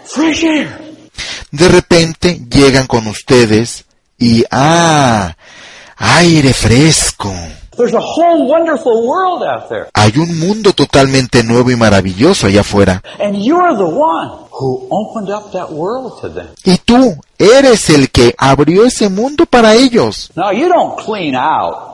[0.04, 0.80] fresh air.
[1.50, 3.84] De repente llegan con ustedes
[4.18, 5.34] y ¡ah!
[5.96, 7.32] aire fresco.
[7.76, 9.88] There's a whole wonderful world out there.
[9.94, 13.02] Hay un mundo totalmente nuevo y maravilloso allá afuera.
[13.18, 16.48] And you're the one who opened up that world to them.
[16.64, 20.30] Y tú eres el que abrió ese mundo para ellos.
[20.34, 21.92] Now, you don't clean out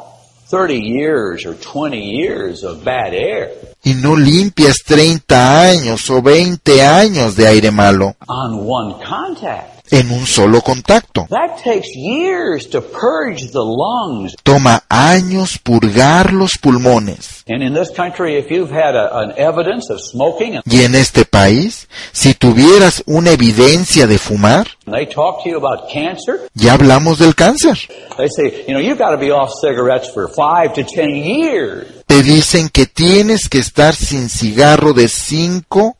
[0.51, 3.51] 30 years or 20 years of bad air
[3.85, 9.78] Y no limpias 30 años o 20 años de aire malo on one contact.
[9.91, 11.27] En un solo contacto.
[11.31, 14.35] That takes years to purge the lungs.
[14.43, 17.45] Toma años purgar los pulmones.
[17.49, 20.95] And in this country, if you've had a, an evidence of smoking and Y en
[20.95, 26.75] este país, si tuvieras una evidencia de fumar, they talk to you about cancer, ya
[26.75, 27.79] hablamos del cáncer.
[28.17, 31.87] they say, you know, you've got to be off cigarettes for five to ten years.
[32.07, 35.98] Te dicen que tienes que estar sin cigarro de 5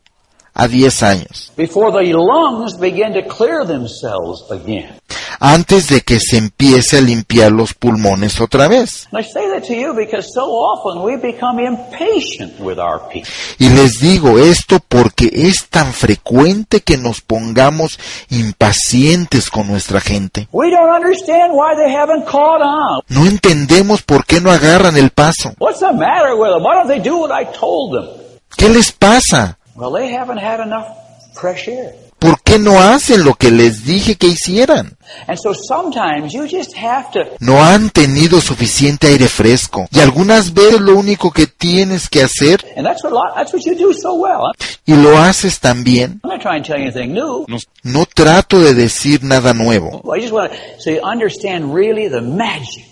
[0.59, 4.99] a 10 años before the lungs begin to clear themselves again.
[5.39, 9.07] antes de que se empiece a limpiar los pulmones otra vez.
[9.11, 13.29] And I say that to you because so often we become impatient with our people.
[13.57, 20.47] Y les digo esto porque es tan frecuente que nos pongamos impacientes con nuestra gente.
[20.51, 23.01] We don't understand why they haven't caught on.
[23.07, 25.53] No entendemos por qué no agarran el paso.
[25.59, 26.63] What's the matter with them?
[26.63, 28.29] Why don't they do what I told them?
[28.57, 29.58] ¿Qué les pasa?
[29.79, 30.87] Well, they haven't had enough
[31.33, 31.95] fresh air.
[32.19, 34.97] ¿Por qué no hacen lo que les dije que hicieran?
[35.25, 39.87] And so sometimes you just have to No han tenido suficiente aire fresco.
[39.89, 43.53] Y algunas veces lo único que tienes que hacer, and that's what a lot, that's
[43.53, 44.51] what you do so well.
[44.85, 47.45] y lo haces también, I'm not trying to tell you anything new.
[47.83, 50.01] no trato de decir nada nuevo.
[50.13, 52.83] I just want to so you understand really the magic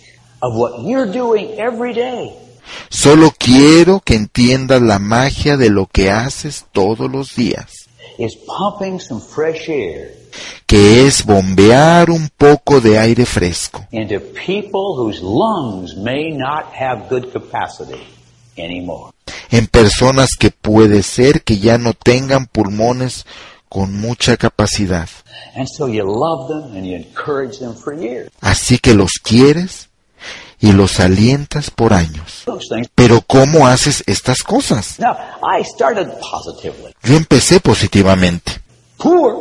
[0.42, 2.47] of what you're doing every day.
[2.90, 7.88] Solo quiero que entiendas la magia de lo que haces todos los días,
[8.20, 10.16] Is pumping some fresh air
[10.66, 17.08] que es bombear un poco de aire fresco into people whose lungs may not have
[17.10, 18.02] good capacity
[18.58, 19.12] anymore.
[19.52, 23.26] en personas que puede ser que ya no tengan pulmones
[23.70, 25.10] con mucha capacidad.
[25.56, 28.30] And so you love them and you encourage them for years.
[28.42, 29.90] Así que los quieres
[30.60, 32.46] y los alientas por años.
[32.96, 34.98] Pero ¿cómo haces estas cosas?
[37.04, 38.52] Yo empecé positivamente.
[38.98, 39.36] Poor,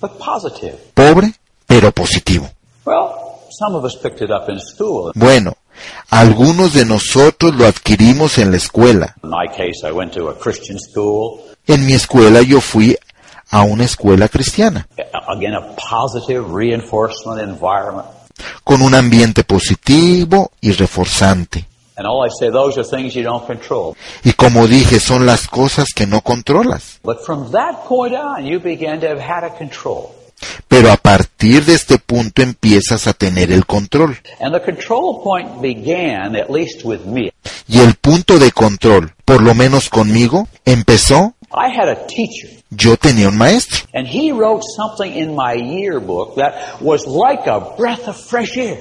[0.00, 0.78] but positive.
[0.94, 1.32] Pobre,
[1.66, 2.48] pero positivo.
[2.84, 3.10] Well,
[3.50, 5.12] some of us picked it up in school.
[5.14, 5.56] Bueno,
[6.10, 9.16] algunos de nosotros lo adquirimos en la escuela.
[9.22, 11.40] In my case, I went to a Christian school.
[11.66, 12.96] En mi escuela yo fui
[13.50, 14.88] a una escuela cristiana,
[18.64, 21.66] Con un ambiente positivo y reforzante.
[21.94, 23.94] And all I say, those are things you don't control.
[24.24, 26.98] Y como dije, son las cosas que no controlas.
[27.02, 30.14] But from that point on, you began to have had a control.
[30.68, 34.18] Pero a partir de este punto empiezas a tener el control.
[34.40, 37.32] And the control point began, at least with me.
[37.68, 42.96] Y el punto de control, por lo menos conmigo, empezó, I had a teacher, yo
[42.96, 43.86] tenía un maestro.
[43.94, 48.78] and he wrote something in my yearbook that was like a breath of fresh air.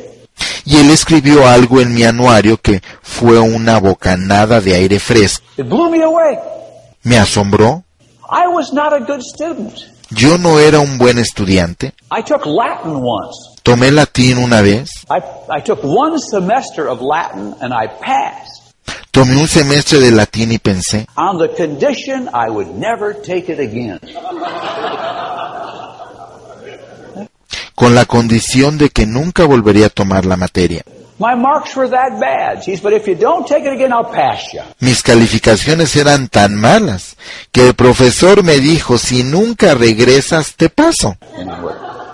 [0.65, 5.43] Y él escribió algo en mi anuario que fue una bocanada de aire fresco.
[5.57, 6.38] It blew me away.
[7.03, 7.84] Me asombró.
[8.30, 9.74] I was not a good student.
[10.11, 11.93] Yo no era un buen estudiante.
[12.11, 13.59] I took Latin once.
[13.63, 14.89] Tomé latín una vez.
[15.09, 15.19] I,
[15.49, 18.50] I took one semester of Latin and I passed
[19.12, 23.59] Tomé un semestre de latín y pensé, on the condition I would never take it
[23.59, 23.99] again.
[27.76, 30.84] con la condición de que nunca volvería a tomar la materia.
[31.20, 32.64] My marks were that bad.
[32.64, 34.62] She said, but if you don't take it again, I'll pass you.
[34.80, 37.16] Mis calificaciones eran tan malas
[37.51, 41.18] que el profesor me dijo, si nunca regresas, te paso.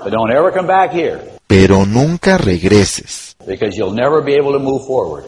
[0.03, 4.59] But don't ever come back here Pero nunca regreses, because you'll never be able to
[4.59, 5.23] move forward.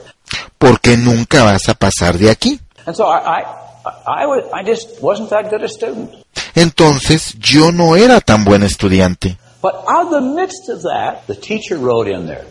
[0.58, 2.60] Porque nunca vas a pasar de aquí.
[2.86, 3.44] And so I,
[3.86, 6.12] I, I, was, I just wasn't that good a student.
[6.56, 9.38] Entonces yo no era tan buen estudiante.
[9.62, 12.46] But out of the midst of that, the teacher wrote in there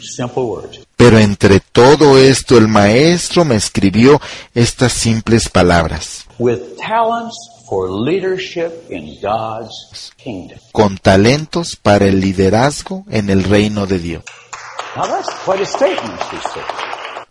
[0.00, 0.80] simple words.
[0.96, 4.20] Pero entre todo esto el maestro me escribió
[4.54, 6.24] estas simples palabras.
[6.38, 7.36] With talents
[7.68, 10.58] for leadership in God's kingdom.
[10.72, 14.24] Con talentos para el liderazgo en el reino de Dios.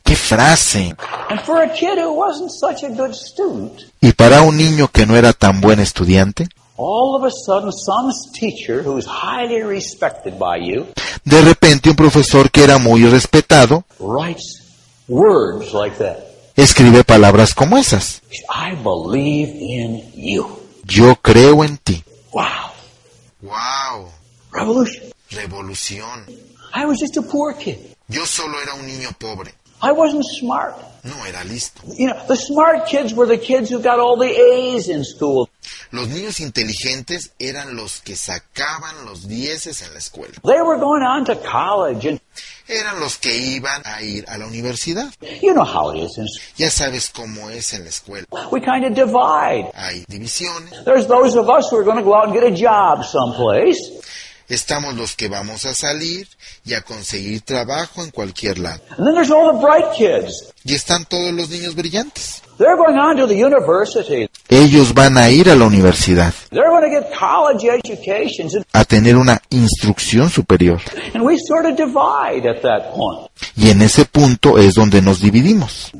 [0.06, 0.95] ¡Qué frase!
[4.01, 6.47] Y para un niño que no era tan buen estudiante,
[11.26, 13.84] de repente un profesor que era muy respetado
[16.56, 18.22] escribe palabras como esas.
[20.84, 22.03] Yo creo en ti.
[22.32, 22.43] Wow.
[23.41, 24.10] ¡Wow!
[24.51, 25.03] Revolution.
[25.32, 26.26] Revolución.
[26.76, 27.78] I was just a poor kid.
[28.08, 29.53] Yo solo era un niño pobre.
[29.86, 30.74] I wasn't smart.
[31.04, 31.84] No era listo.
[31.96, 35.48] You know, the smart kids were the kids who got all the A's in school.
[35.92, 40.34] Los niños inteligentes eran los que sacaban los dieces en la escuela.
[40.44, 42.20] They were going on to college, and
[42.68, 45.14] Eran los que iban a ir a la universidad.
[45.44, 46.18] you know how it is.
[46.18, 46.26] In,
[46.58, 48.26] Ya sabes cómo es en la escuela.
[48.52, 49.72] we kind of divide.
[49.76, 50.84] Hay divisiones.
[50.86, 53.78] There's those of us who are going to go out and get a job someplace.
[54.48, 56.28] Estamos los que vamos a salir
[56.66, 58.82] y a conseguir trabajo en cualquier lado.
[58.98, 60.54] And then there's all the bright kids.
[60.64, 62.41] Y están todos los niños brillantes.
[62.58, 64.30] They're going on to the university.
[64.48, 68.56] Ellos van a ir a la universidad, They're going to get college educations.
[68.56, 70.80] And, a tener una instrucción superior.
[71.14, 73.30] and we sort of divide at that point.
[73.58, 75.91] Y en ese punto es donde nos dividimos.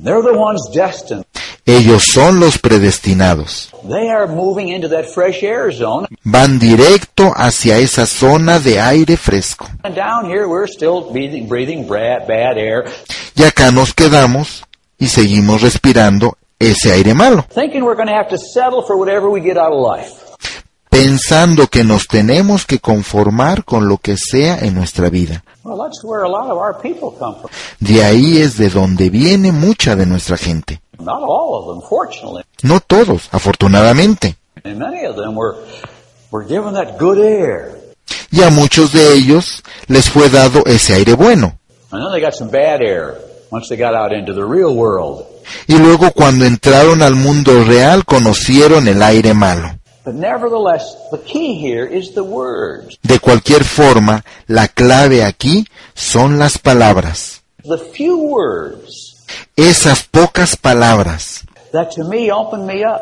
[1.68, 3.72] Ellos son los predestinados.
[3.89, 6.07] They are moving into that fresh air zone.
[6.24, 9.68] Van directo hacia esa zona de aire fresco.
[13.36, 14.63] Y acá nos quedamos
[14.99, 17.45] y seguimos respirando ese aire malo,
[20.96, 25.43] pensando que nos tenemos que conformar con lo que sea en nuestra vida.
[27.80, 30.82] De ahí es de donde viene mucha de nuestra gente.
[30.98, 32.43] Not all of them, fortunately.
[32.64, 34.38] No todos, afortunadamente.
[34.64, 35.58] And many of them were,
[36.32, 37.76] were given that good air.
[38.32, 41.60] Y a muchos de ellos les fue dado ese aire bueno.
[41.91, 43.16] And then they got some bad air
[43.52, 45.26] once they got out into the real world.
[45.68, 49.78] Y luego cuando entraron al mundo real conocieron el aire malo.
[50.06, 52.99] But nevertheless, the key here is the words.
[53.01, 57.41] De cualquier forma, la clave aquí son las palabras.
[57.64, 59.26] The few words
[59.56, 63.01] Esas pocas palabras that to me opened me up.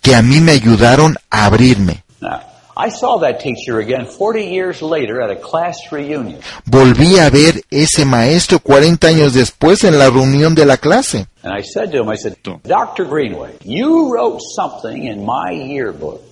[0.00, 2.04] que a mí me ayudaron a abrirme.
[2.20, 2.40] Now,
[2.76, 6.38] I saw that teacher again 40 years later at a class reunion.
[6.64, 11.26] Volví a ver ese maestro 40 años después en la reunión de la clase.
[11.42, 13.04] And I said to him, I said, Dr.
[13.04, 16.22] Greenway, you wrote something in my yearbook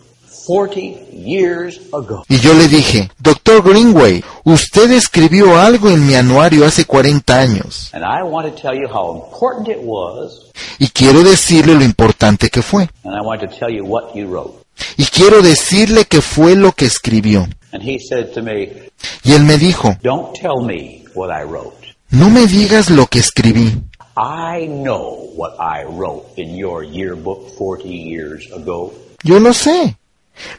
[0.46, 0.80] 40
[1.12, 2.24] years ago.
[2.28, 7.90] Y yo le dije, Doctor Greenway, usted escribió algo en mi anuario hace 40 años.
[7.92, 12.50] And I want to tell you how important it was, Y quiero decirle lo importante
[12.50, 12.88] que fue.
[13.04, 14.54] and I want to tell you what you wrote.
[14.96, 17.48] Y quiero decirle que fue lo que escribió.
[17.72, 18.90] And he said to me,
[19.24, 21.76] Y él me dijo, Don't tell me what I wrote.
[22.10, 23.72] no me digas lo que escribí.
[24.16, 28.92] I know what I wrote in your yearbook 40 years ago.
[29.24, 29.96] Yo lo sé.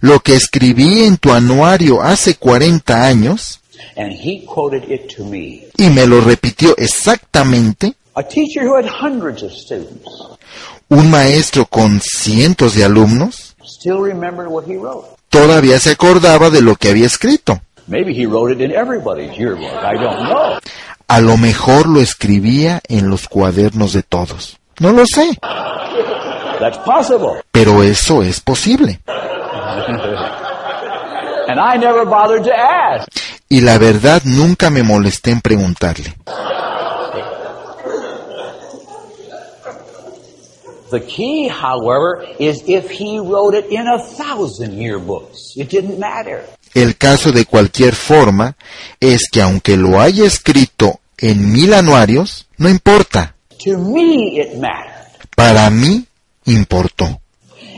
[0.01, 3.59] Lo que escribí en tu anuario hace 40 años,
[3.97, 5.67] And he quoted it to me.
[5.77, 10.09] y me lo repitió exactamente, A teacher who had hundreds of students
[10.87, 15.07] un maestro con cientos de alumnos, still remembered what he wrote.
[15.29, 17.59] todavía se acordaba de lo que había escrito.
[17.87, 19.71] Maybe he wrote it in everybody's yearbook.
[19.83, 20.59] I don't know.
[21.07, 24.57] A lo mejor lo escribía en los cuadernos de todos.
[24.79, 25.37] No lo sé,
[26.59, 27.41] That's possible.
[27.51, 28.99] pero eso es posible.
[31.47, 33.07] And I never bothered to ask.
[33.47, 36.15] Y la verdad nunca me molesté en preguntarle.
[40.91, 45.55] The key, however, is if he wrote it in a thousand yearbooks.
[45.57, 46.45] It didn't matter.
[46.73, 48.55] El caso de cualquier forma
[48.99, 53.35] es que aunque lo haya escrito en mil anuarios, no importa.
[53.63, 54.93] To me, it mattered.
[55.35, 56.05] Para mí
[56.45, 57.19] importó.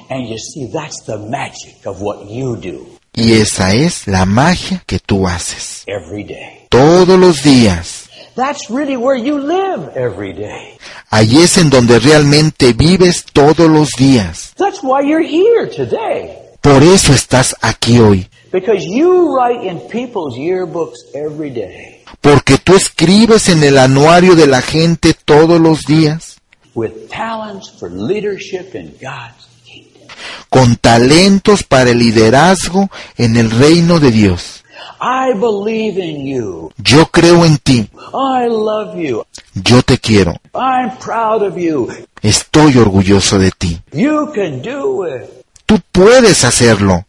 [0.10, 4.84] And you see, that's the magic of what you do Y esa es la magia
[4.86, 5.84] que tú haces.
[5.88, 6.68] every day.
[6.70, 8.04] Todos los días.
[8.36, 10.78] That's really where you live every day.
[11.10, 14.54] Allí es en donde realmente vives todos los días.
[14.58, 16.38] That's why you're here today.
[16.62, 18.30] Por eso estás aquí hoy.
[18.52, 24.48] Because you write in people's yearbooks every day Porque tú escribes en el anuario de
[24.48, 26.37] la gente todos los días.
[26.78, 30.08] With talents for leadership in God's kingdom.
[30.50, 34.64] Con talentos para el liderazgo en el reino de Dios.
[35.02, 36.72] I believe in you.
[36.78, 37.90] Yo creo en ti.
[38.14, 39.26] I love you.
[39.56, 40.36] Yo te quiero.
[40.54, 41.90] I'm proud of you.
[42.22, 43.82] Estoy orgulloso de ti.
[43.92, 45.30] You can do it.
[45.66, 47.06] Tú puedes hacerlo.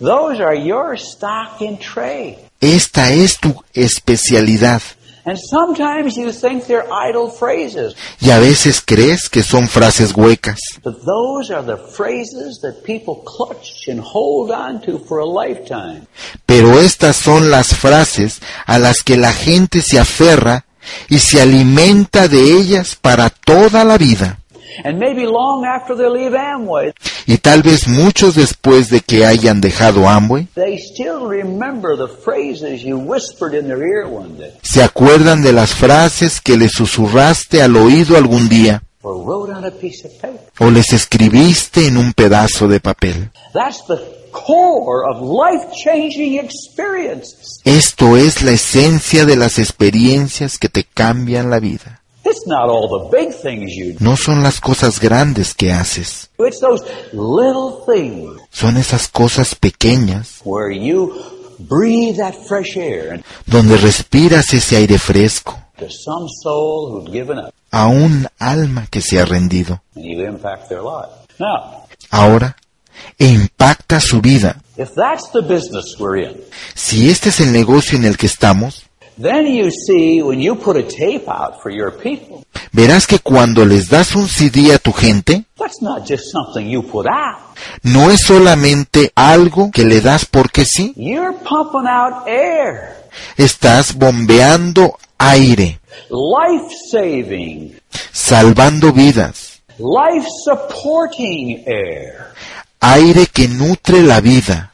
[0.00, 2.38] Those are your stock in trade.
[2.60, 4.82] Esta es tu especialidad.
[5.26, 10.58] And sometimes you think they're idle phrases, Y a veces crees que son frases huecas.
[10.82, 16.06] but those are the phrases that people clutch and hold on to for a lifetime.
[16.44, 20.66] Pero estas son las frases a las que la gente se aferra
[21.08, 24.38] y se alimenta de ellas para toda la vida.
[24.82, 26.92] And maybe long after they leave Amway,
[27.26, 32.82] Y tal vez muchos después de que hayan dejado Amway, they still remember the phrases
[32.82, 37.62] you whispered in their ear one day se acuerdan de las frases que les susurraste
[37.62, 40.40] al oído algún día or wrote on a piece of paper.
[40.58, 43.30] o les escribiste en un pedazo de papel.
[43.52, 43.98] That's the
[44.32, 47.60] core of life-changing experiences.
[47.64, 52.00] Esto es la esencia de las experiencias que te cambian la vida.
[52.24, 53.98] It's not all the big things you do.
[54.00, 60.40] No son las cosas grandes que haces, It's those little things son esas cosas pequeñas
[60.44, 61.12] where you
[61.58, 67.38] breathe that fresh air and donde respiras ese aire fresco to some soul who's given
[67.38, 69.82] up a un alma que se ha rendido.
[69.94, 71.10] and you impact their life.
[71.38, 72.56] Now, Ahora,
[73.18, 74.56] e impacta su vida.
[74.76, 76.40] if that's the business we're in,
[76.74, 78.84] Si este es el negocio en el que estamos,
[79.20, 83.64] then you see when you put a tape out for your people, verás que cuando
[83.64, 87.38] les das un CD a tu gente, that's not just something you put out.
[87.82, 94.98] no es solamente algo que le das porque sí, You're pumping out air, estás bombeando
[95.18, 95.80] aire,
[98.12, 99.62] salvando vidas,
[102.80, 104.70] aire que nutre la vida.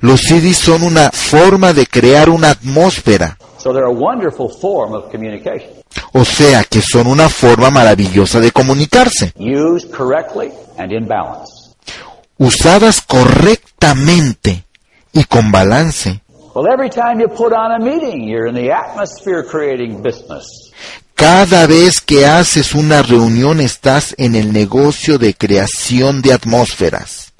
[0.00, 5.10] Los CDs son una forma de crear una atmósfera, So they're a wonderful form of
[5.10, 5.70] communication.
[6.12, 9.32] o sea que son una forma maravillosa de comunicarse.
[12.38, 14.64] Usadas correctamente
[15.12, 16.22] y con balance,
[21.18, 27.32] Cada vez que haces una reunión estás en el negocio de creación de atmósferas.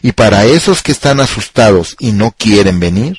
[0.00, 3.18] Y para esos que están asustados y no quieren venir,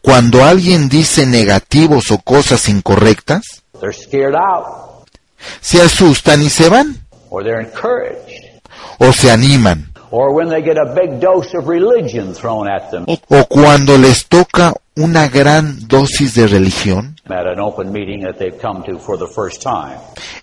[0.00, 5.06] cuando alguien dice negativos o cosas incorrectas, they're scared out.
[5.60, 8.62] se asustan y se van, or they're encouraged.
[8.98, 10.34] O se animan, o
[13.48, 17.16] cuando les toca una gran dosis de religión.
[17.28, 19.98] At an open meeting that they've come to for the first time,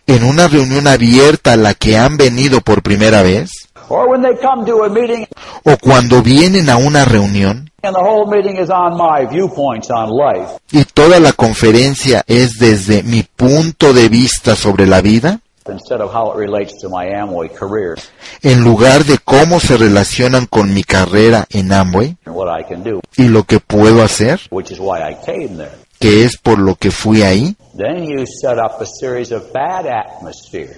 [0.06, 3.52] en una reunión abierta a la que han venido por primera vez.
[3.90, 5.26] Or when they come to a meeting.
[5.64, 7.70] O cuando vienen a una reunión.
[7.84, 10.58] And the whole meeting is on my viewpoints on life.
[10.72, 16.14] y toda la conferencia es desde mi punto de vista sobre la vida Instead of
[16.14, 17.96] how it relates to my Amway career
[18.42, 22.84] en lugar de cómo se relacionan con mi carrera en Amway and what I can
[22.84, 25.72] do, y lo que puedo hacer, which is why I came there.
[26.00, 29.88] que es por lo que fui ahí, Then you set up a series of bad
[29.88, 30.78] atmospheres.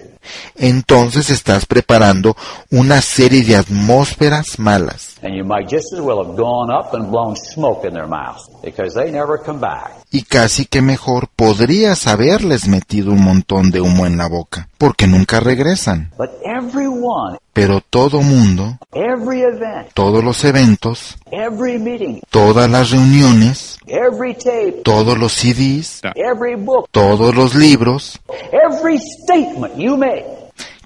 [0.56, 2.36] entonces estás preparando
[2.72, 7.10] una serie de atmósferas malas And you might just as well have gone up and
[7.10, 9.94] blown smoke in their mouth because they never come back.
[10.16, 15.08] Y casi que mejor podrías haberles metido un montón de humo en la boca, porque
[15.08, 16.10] nunca regresan.
[16.18, 23.78] But everyone, Pero todo mundo, every event, todos los eventos, every meeting, todas las reuniones,
[23.88, 28.18] every tape, todos los CDs, every book, todos los libros,
[28.54, 30.26] every statement you make,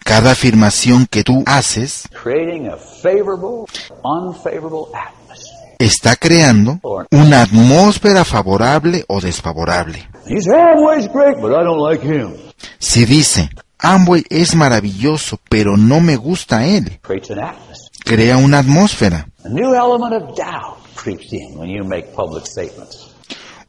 [0.03, 2.09] cada afirmación que tú haces
[5.79, 10.07] está creando una atmósfera favorable o desfavorable.
[12.77, 13.49] Si dice,
[13.79, 16.99] Amway es maravilloso, pero no me gusta él,
[18.03, 19.27] crea una atmósfera.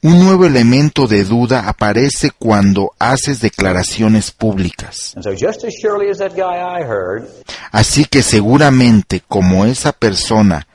[0.03, 5.15] Un nuevo elemento de duda aparece cuando haces declaraciones públicas.
[7.71, 10.67] Así que seguramente como esa persona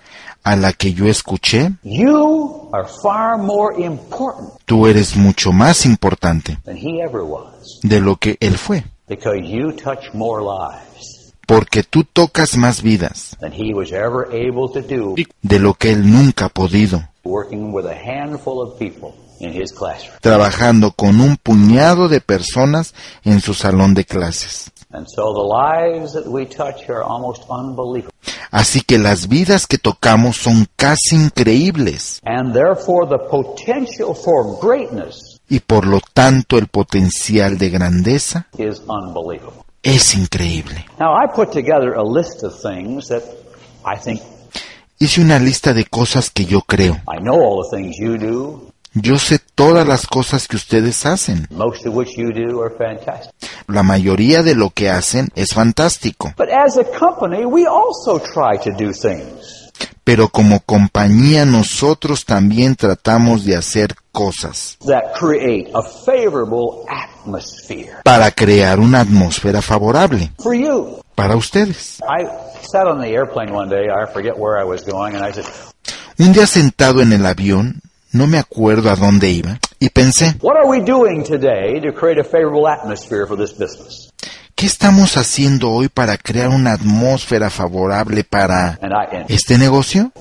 [0.46, 6.60] a la que yo escuché, you are far more important tú eres mucho más importante
[6.64, 11.82] than he ever was de lo que él fue, because you touch more lives porque
[11.84, 16.12] tú tocas más vidas than he was ever able to do de lo que él
[16.12, 20.16] nunca ha podido, working with a handful of people in his classroom.
[20.22, 22.94] trabajando con un puñado de personas
[23.24, 24.72] en su salón de clases.
[24.92, 28.15] And so the lives that we touch are almost unbelievable.
[28.52, 35.40] Así que las vidas que tocamos son casi increíbles And therefore the potential for greatness
[35.50, 39.64] y por lo tanto el potencial de grandeza is unbelievable.
[39.84, 40.86] es increíble.
[41.00, 43.22] Now I put together a list of things that
[43.86, 44.22] I think
[44.98, 46.96] Hice una lista de cosas que yo creo.
[47.14, 51.48] I know all the things you do, Yo sé todas las cosas que ustedes hacen.
[51.52, 53.32] most of which you do are fantastic.
[53.68, 56.34] La mayoría de lo que hacen es fantástico.
[56.38, 59.72] But as a company, we also try to do things.
[60.06, 68.32] Pero como compañía nosotros también tratamos de hacer cosas that create a favorable atmosphere para
[68.32, 71.02] crear una atmósfera favorable for you.
[71.16, 71.98] para ustedes.
[72.08, 72.24] I
[72.66, 75.46] sat on the airplane one day, I forget where I was going, and I said,
[76.20, 77.82] Un día sentado en el avión,
[78.16, 82.20] no me acuerdo a dónde iba, y pensé, What are we doing today to create
[82.20, 84.12] a favorable atmosphere for this business?
[84.56, 88.80] ¿qué estamos haciendo hoy para crear una atmósfera favorable para
[89.28, 90.12] este negocio?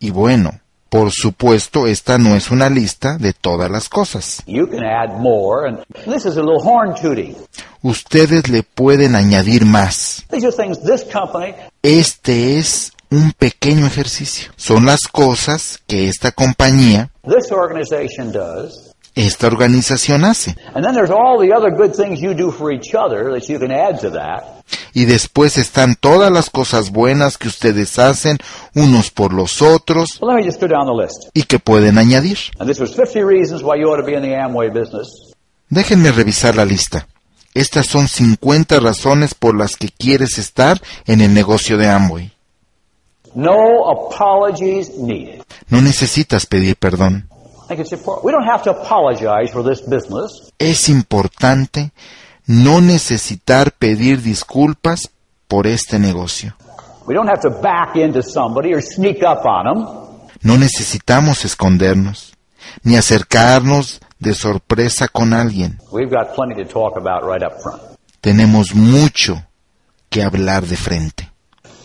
[0.00, 4.42] Y bueno, por supuesto, esta no es una lista de todas las cosas.
[4.46, 7.36] You can add more, and this is a little horn tooting.
[7.82, 10.24] Ustedes le pueden añadir más.
[11.82, 14.50] Este es un pequeño ejercicio.
[14.56, 18.92] Son las cosas que esta compañía, this organization does.
[19.14, 20.56] esta organización hace.
[20.74, 23.58] And then there's all the other good things you do for each other that you
[23.58, 24.42] can add to that.
[24.92, 28.38] Y después están todas las cosas buenas que ustedes hacen
[28.74, 31.28] unos por los otros So let me just go down the list.
[31.34, 32.38] y que pueden añadir.
[32.58, 35.08] And this was 50 reasons why you ought to be in the Amway business.
[35.68, 37.06] Déjenme revisar la lista.
[37.54, 42.32] Estas son 50 razones por las que quieres estar en el negocio de Amway.
[43.36, 45.44] No apologies needed.
[45.68, 47.28] No necesitas pedir perdón.
[47.64, 48.24] I think it's important.
[48.24, 50.52] We don't have to apologize for this business.
[50.58, 51.92] Es importante
[52.46, 55.10] no necesitar pedir disculpas
[55.48, 56.54] por este negocio.
[57.06, 59.86] We don't have to back into somebody or sneak up on them.
[60.42, 62.32] No necesitamos escondernos,
[62.84, 65.78] ni acercarnos de sorpresa con alguien.
[65.92, 67.82] We've got plenty to talk about right up front.
[68.22, 69.42] Tenemos mucho
[70.08, 71.35] que hablar de frente.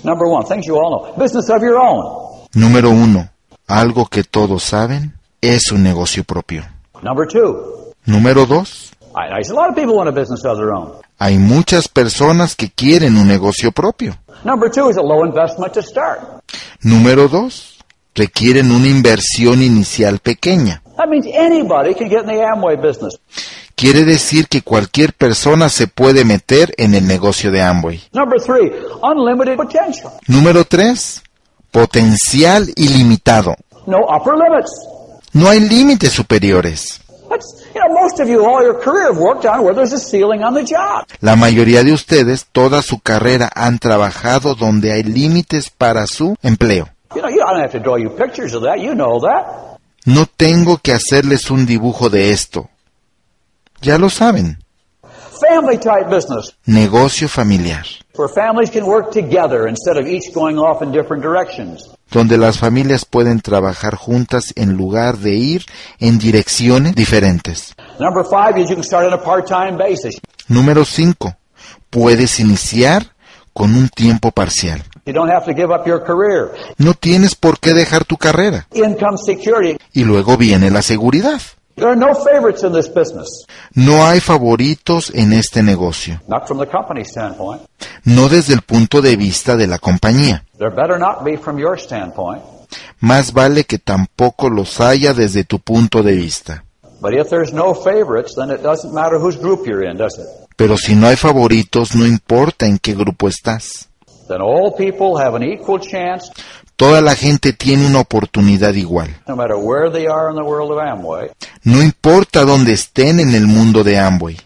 [0.04, 1.14] Number one, things you all know.
[1.18, 2.47] Business of your own.
[2.54, 3.30] Número uno,
[3.68, 6.64] algo que todos saben, es un negocio propio.
[7.02, 10.72] Number two, Número dos, I, I, a lot of people want a business of their
[10.74, 10.93] own.
[11.20, 14.16] hay muchas personas que quieren un negocio propio.
[14.43, 16.20] Number two is a low investment to start.
[16.82, 17.78] Número dos,
[18.16, 20.82] requieren una inversión inicial pequeña.
[20.97, 23.14] That means anybody can get in the Amway business.
[23.82, 28.00] Quiere decir que cualquier persona se puede meter en el negocio de Amway.
[28.46, 28.72] Three.
[30.28, 31.24] Número 3.
[31.72, 33.56] Potencial ilimitado.
[33.88, 34.72] No upper limits.
[35.34, 37.02] No hay límites superiores.
[41.20, 46.88] La mayoría de ustedes toda su carrera han trabajado donde hay límites para su empleo.
[50.06, 52.70] No tengo que hacerles un dibujo de esto.
[53.82, 54.58] Ya lo saben.
[55.50, 57.84] Family type business Negocio familiar,
[58.16, 61.90] where families can work together instead of each going off in different directions.
[62.12, 65.66] donde las familias pueden trabajar juntas en lugar de ir
[66.00, 67.74] en direcciones diferentes.
[68.00, 70.20] Number five is you can start on a part-time basis.
[70.48, 71.36] Número 5.
[71.90, 73.16] Puedes iniciar
[73.54, 74.84] con un tiempo parcial.
[75.06, 76.52] You don't have to give up your career.
[76.78, 78.68] No tienes por qué dejar tu carrera.
[78.74, 79.78] Income security.
[79.94, 81.42] Y luego viene la seguridad.
[81.82, 83.28] There are no favorites in this business.
[83.74, 87.64] No hay favoritos en este negocio, Not from the company standpoint.
[88.06, 90.46] no desde el punto de vista de la compañía.
[90.60, 92.44] There better not be from your standpoint.
[93.00, 96.64] Más vale que tampoco los haya desde tu punto de vista.
[97.02, 100.28] But if there's no favorites, then it doesn't matter whose group you're in, does it?
[100.56, 103.88] Pero si no hay favoritos, no importa en qué grupo estás.
[104.28, 106.32] Then all people have an equal chance,
[106.76, 109.16] Toda la gente tiene una oportunidad igual.
[111.64, 114.38] no importa dónde estén en el mundo de Amway.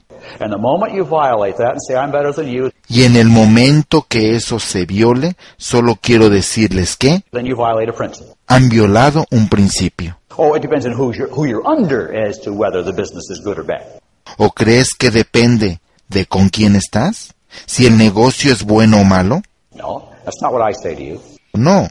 [2.87, 7.23] Y en el momento que eso se viole, solo quiero decirles que
[8.47, 10.19] han violado un principio.
[10.37, 10.57] Oh.
[14.37, 17.33] ¿O crees que depende de con quién estás?
[17.65, 19.41] Si el negocio es bueno o malo?
[19.73, 21.21] No, that's not what I say to you.
[21.53, 21.87] No,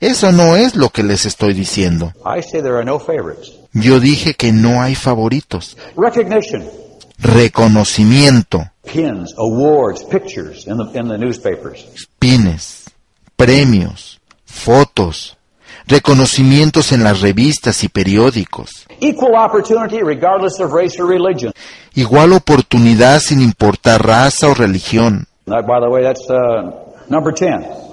[0.00, 2.12] eso no es lo que les estoy diciendo.
[3.72, 5.76] Yo dije que no hay favoritos.
[7.18, 8.70] Reconocimiento,
[12.18, 12.84] pines,
[13.36, 15.36] premios, fotos,
[15.86, 18.86] reconocimientos en las revistas y periódicos.
[21.94, 25.26] Igual oportunidad sin importar raza o religión.
[25.46, 26.72] That, by the way, that's uh,
[27.08, 27.85] number 10.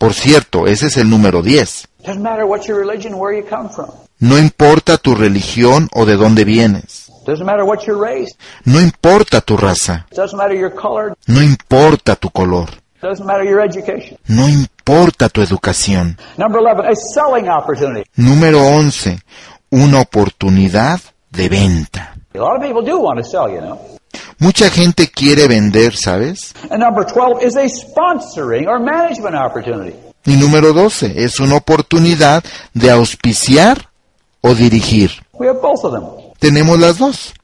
[0.00, 1.88] Por cierto, ese es el número 10.
[2.06, 3.90] Doesn't matter what your religion, where you come from.
[4.18, 7.12] No importa tu religión o de dónde vienes.
[8.64, 10.06] No importa tu raza.
[11.26, 12.70] No importa tu color.
[14.26, 16.16] No importa tu educación.
[16.38, 18.08] Number 11, a selling opportunity.
[18.16, 19.20] Número 11.
[19.68, 20.98] Una oportunidad
[21.30, 22.14] de venta.
[24.40, 26.54] Mucha gente quiere vender, ¿sabes?
[26.70, 29.94] And number 12 is a sponsoring or management opportunity.
[30.24, 31.24] Y número 12.
[31.24, 33.90] Es una oportunidad de auspiciar
[34.40, 35.10] o dirigir.
[35.34, 36.04] We have both of them.
[36.38, 37.34] Tenemos las dos.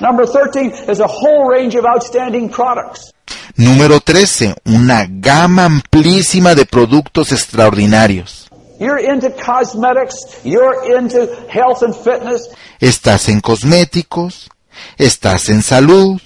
[0.00, 3.12] Number 13 is a whole range of outstanding products.
[3.56, 4.54] Número 13.
[4.64, 8.48] Una gama amplísima de productos extraordinarios.
[8.78, 14.50] You're into cosmetics, you're into health and fitness, Estás en cosméticos,
[14.98, 16.20] estás en salud,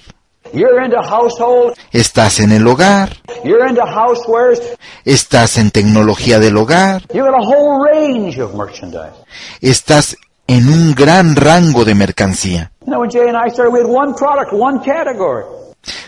[1.91, 4.61] estás en el hogar, you're into housewares.
[5.05, 9.13] estás en tecnología del hogar, You got a whole range of merchandise.
[9.61, 12.71] estás en un gran rango de mercancía.
[12.85, 15.45] You know, when Jay and I started, we had one product, one category.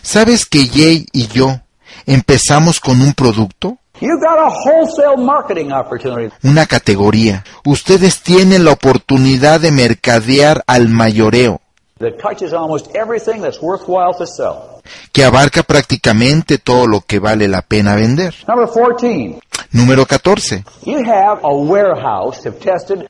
[0.01, 1.59] ¿Sabes que Jay y yo
[2.05, 3.77] empezamos con un producto?
[4.01, 6.33] You got a wholesale marketing opportunity.
[6.43, 7.43] Una categoría.
[7.63, 11.61] Ustedes tienen la oportunidad de mercadear al mayoreo,
[12.03, 14.81] that touches almost everything that's worthwhile to sell.
[15.11, 18.33] que abarca prácticamente todo lo que vale la pena vender.
[18.47, 19.39] Number 14,
[19.71, 20.63] Número 14.
[20.85, 23.07] you have a warehouse of tested,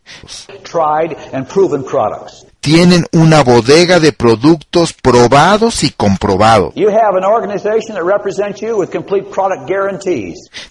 [0.64, 2.46] tried, and proven products.
[2.64, 6.74] Tienen una bodega de productos probados y comprobados.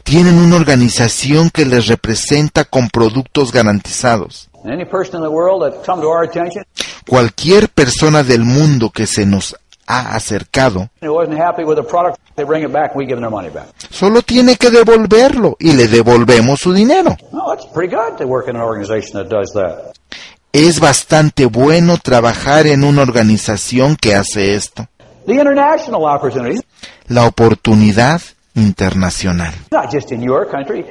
[0.03, 4.49] Tienen una organización que les representa con productos garantizados.
[7.07, 9.55] Cualquier persona del mundo que se nos
[9.87, 10.89] ha acercado
[13.91, 17.15] solo tiene que devolverlo y le devolvemos su dinero.
[20.53, 24.87] Es bastante bueno trabajar en una organización que hace esto.
[25.25, 26.61] The international opportunities,
[27.09, 28.21] La oportunidad
[28.55, 29.55] internacional.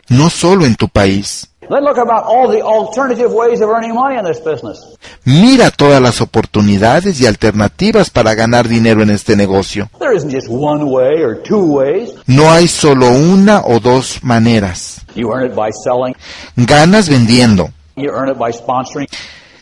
[0.10, 1.48] No solo en tu país.
[1.70, 4.80] Let's look about all the alternative ways of earning money in this business.
[5.26, 9.90] Mira todas las oportunidades y alternativas para ganar dinero en este negocio.
[10.00, 12.10] There isn't just one way or two ways.
[12.26, 15.06] No hay solo una o dos maneras.
[15.14, 16.16] You earn it by selling.
[16.56, 17.70] Ganas vendiendo,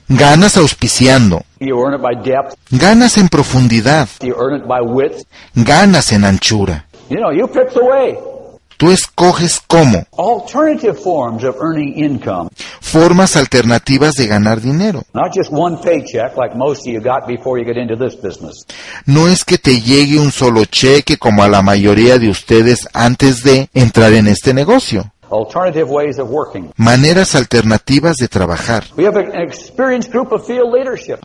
[0.09, 1.43] Ganas auspiciando.
[2.71, 4.09] Ganas en profundidad.
[5.53, 6.85] Ganas en anchura.
[8.77, 10.05] Tú escoges cómo.
[10.17, 12.49] Alternative forms of earning income.
[12.79, 15.03] Formas alternativas de ganar dinero.
[15.13, 18.65] Not just one paycheck like most of you got before you get into this business.
[19.05, 23.43] No es que te llegue un solo cheque como a la mayoría de ustedes antes
[23.43, 25.11] de entrar en este negocio.
[25.29, 26.71] Alternative ways of working.
[26.75, 28.85] Maneras alternativas de trabajar.
[28.97, 31.19] We have an experienced group of field leadership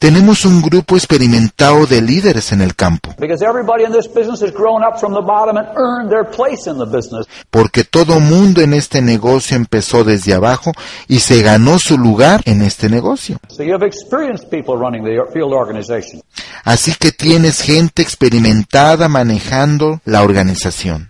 [0.00, 4.50] Tenemos un grupo experimentado de líderes en el campo, because everybody in this business has
[4.50, 7.26] grown up from the bottom and earned their place in the business.
[7.50, 10.72] porque todo mundo en este negocio empezó desde abajo
[11.06, 13.38] y se ganó su lugar en este negocio.
[13.48, 16.22] So you have experienced people running the field organization.
[16.64, 21.09] Así que tienes gente experimentada manejando la organización.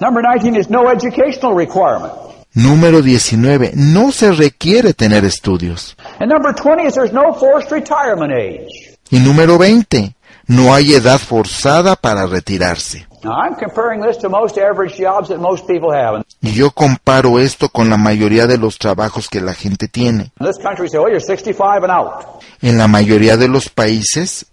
[0.00, 2.12] Number 19 is no educational requirement.
[2.54, 3.72] Número 19.
[3.74, 5.96] No se requiere tener estudios.
[6.20, 8.96] And number 20 is there's no forced retirement age.
[9.10, 10.14] Y número 20.
[10.46, 13.06] No hay edad forzada para retirarse.
[13.22, 16.14] Now I'm comparing this to most average jobs that most people have.
[16.16, 20.30] And Y yo comparo esto con la mayoría de los trabajos que la gente tiene.
[20.40, 22.40] in this country, we say, oh, you're 65 and out.
[22.62, 24.46] En la mayoría de los países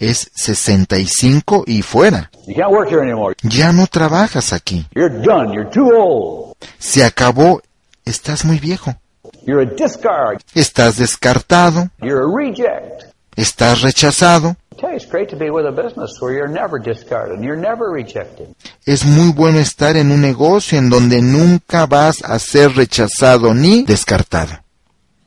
[0.00, 2.30] es 65 y fuera.
[2.48, 3.36] You can't work here anymore.
[3.42, 4.86] Ya no trabajas aquí.
[4.94, 5.52] You're done.
[5.52, 6.56] You're too old.
[6.78, 7.62] Se acabó.
[8.04, 8.96] Estás muy viejo.
[9.46, 10.40] You're a discard.
[10.54, 11.90] Estás descartado.
[12.00, 13.12] You're a reject.
[13.36, 14.56] Estás rechazado.
[18.86, 23.82] Es muy bueno estar en un negocio en donde nunca vas a ser rechazado ni
[23.84, 24.52] descartado.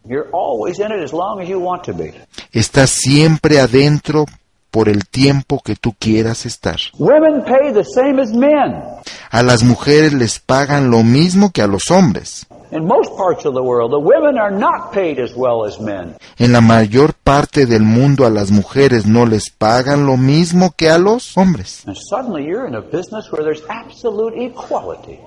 [0.05, 2.13] You're always in it as long as you want to be.
[2.51, 4.26] Estás siempre adentro
[4.74, 6.78] por el tiempo que tú quieras estar.
[6.97, 8.82] Women pay the same as men.
[9.30, 12.47] A las mujeres les pagan lo mismo que a los hombres.
[12.71, 16.15] In most parts of the world, the women are not paid as well as men.
[16.39, 20.89] En la mayor parte del mundo a las mujeres no les pagan lo mismo que
[20.89, 21.84] a los hombres.
[21.86, 25.19] And suddenly you're in a business where there's absolute equality.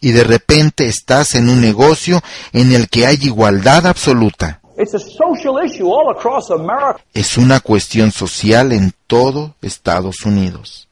[0.00, 2.22] Y de repente estás en un negocio
[2.54, 4.62] en el que hay igualdad absoluta.
[4.76, 6.98] It's a social issue all across America.
[7.12, 10.88] Es una cuestión social en todo Estados Unidos,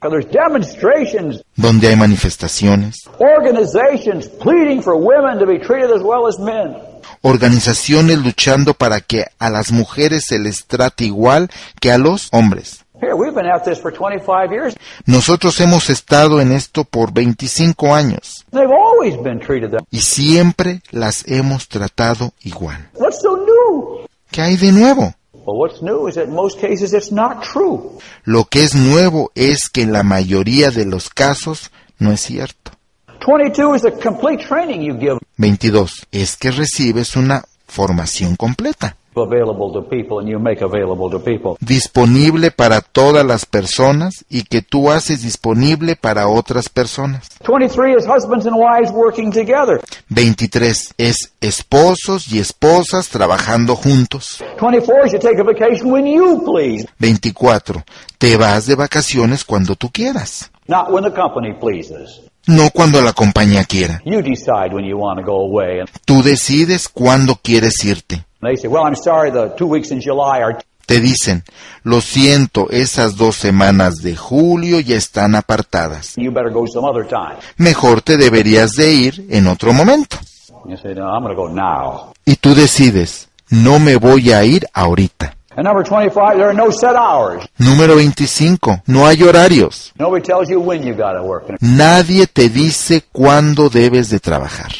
[1.56, 6.76] donde hay manifestaciones, organizations pleading for women to be treated as well as men.
[7.22, 12.84] organizaciones luchando para que a las mujeres se les trate igual que a los hombres.
[13.00, 14.76] Here, we've been at this for 25 years.
[15.06, 19.84] Nosotros hemos estado en esto por 25 años They've always been treated that.
[19.90, 22.88] y siempre las hemos tratado igual.
[22.94, 24.06] What's so new?
[24.30, 25.14] ¿Qué hay de nuevo?
[25.44, 27.98] Well, what's new is that in most cases it's not true.
[28.24, 32.72] Lo que es nuevo es que en la mayoría de los casos no es cierto.
[33.26, 36.06] 22 is the complete training you give 22.
[36.12, 41.56] Es que recibes una formación completa, available to people and you make available to people.
[41.60, 47.28] disponible para todas las personas y que tú haces disponible para otras personas.
[47.46, 49.80] 23 is husbands and wives working together.
[50.08, 50.94] 23.
[50.98, 54.42] Es esposos y esposas trabajando juntos.
[54.60, 57.82] 24 is you take a vacation when you please, 24.
[58.18, 62.31] Te vas de vacaciones cuando tú quieras, not when the company pleases.
[62.46, 64.00] No cuando la compañía quiera.
[66.04, 68.24] Tú decides cuándo quieres irte.
[70.86, 71.44] Te dicen,
[71.84, 76.14] lo siento, esas dos semanas de julio ya están apartadas.
[77.56, 80.18] Mejor te deberías de ir en otro momento.
[82.24, 85.36] Y tú decides, no me voy a ir ahorita.
[85.54, 87.44] And number 25, there are no set hours.
[87.58, 88.82] Número 25.
[88.86, 89.92] No hay horarios.
[89.98, 91.48] Nobody tells you when you got to work.
[91.48, 94.72] And Nadie te dice cuándo debes de trabajar.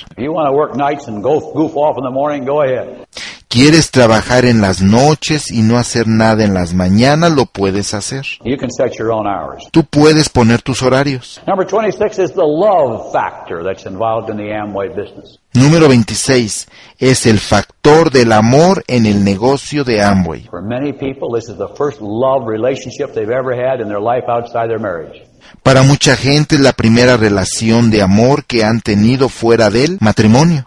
[3.53, 7.33] ¿Quieres trabajar en las noches y no hacer nada en las mañanas?
[7.33, 8.25] Lo puedes hacer.
[8.47, 9.69] You can set your own hours.
[9.71, 11.39] Tú puedes poner tus horarios.
[11.47, 15.39] Number 26 is the love factor that's involved in the Amway business.
[15.53, 16.67] Número 26.
[16.99, 20.49] Es el factor del amor en el negocio de Amway.
[25.63, 30.67] Para mucha gente es la primera relación de amor que han tenido fuera del matrimonio.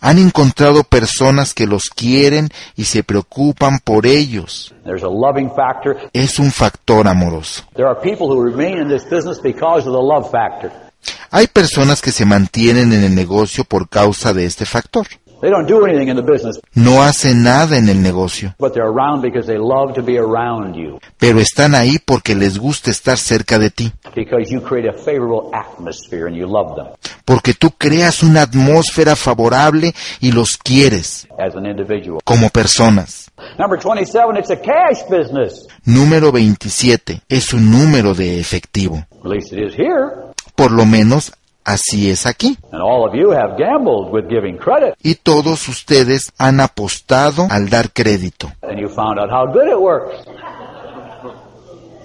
[0.00, 4.74] Han encontrado personas que los quieren y se preocupan por ellos.
[4.84, 5.96] There's a loving factor.
[6.12, 7.62] Es un factor amoroso.
[7.74, 10.70] There are people who remain in this business because of the love factor.
[11.30, 15.06] Hay personas que se mantienen en el negocio por causa de este factor.
[15.42, 18.88] They don't do anything in the business, no hacen nada en el negocio, but they're
[18.88, 20.98] around because they love to be around you.
[21.18, 25.50] pero están ahí porque les gusta estar cerca de ti, Because you create a favorable
[25.52, 26.86] atmosphere and you love them
[27.24, 31.26] porque tú creas una atmósfera favorable y los quieres
[32.24, 33.30] como personas.
[33.58, 35.66] Number 27, it's a cash business.
[35.84, 39.04] Número 27 es un número de efectivo.
[39.24, 40.32] At least it is here.
[40.54, 41.32] Por lo menos
[41.64, 42.58] así es aquí.
[42.72, 44.94] And all of you have gambled with giving credit.
[45.02, 49.78] Y todos ustedes han apostado al dar crédito And you found out how good it
[49.78, 50.14] works.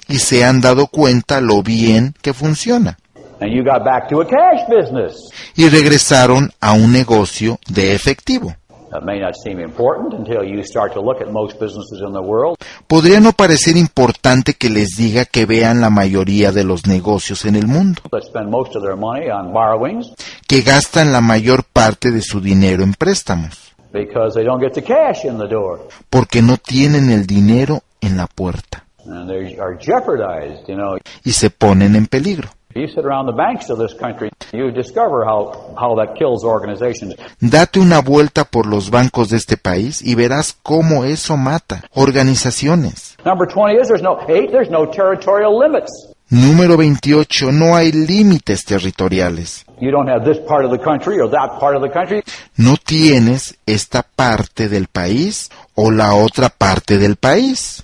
[0.09, 2.97] y se han dado cuenta lo bien que funciona.
[3.39, 5.15] And you got back to a cash business.
[5.55, 8.55] Y regresaron a un negocio de efectivo.
[8.91, 12.21] That may not seem important until you start to look at most businesses in the
[12.21, 12.57] world.
[12.87, 17.55] Podría no parecer importante que les diga que vean la mayoría de los negocios en
[17.57, 20.07] el mundo, that spend most of their money on borrowings
[20.47, 24.81] que gastan la mayor parte de su dinero en préstamos, because they don't get the
[24.83, 25.87] cash in the door.
[26.09, 30.97] porque no tienen el dinero en la puerta And they are jeopardized, you know.
[31.25, 32.49] y se ponen en peligro.
[32.77, 37.15] You sit around the banks of this country, you discover how, how that kills organizations.
[37.41, 43.17] Date una vuelta por los bancos de este país y verás cómo eso mata organizaciones.
[43.25, 45.89] Number 20 is there's no, eight, there's no territorial limits.
[46.29, 47.51] Número 28.
[47.51, 49.65] No hay límites territoriales.
[49.79, 52.21] You don't have this part of the country or that part of the country.
[52.57, 57.83] No tienes esta parte del país o la otra parte del país.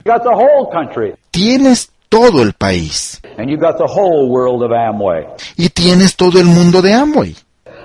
[1.31, 5.25] Tienes todo el país And you got the whole world of Amway.
[5.57, 7.35] y tienes todo el mundo de Amway.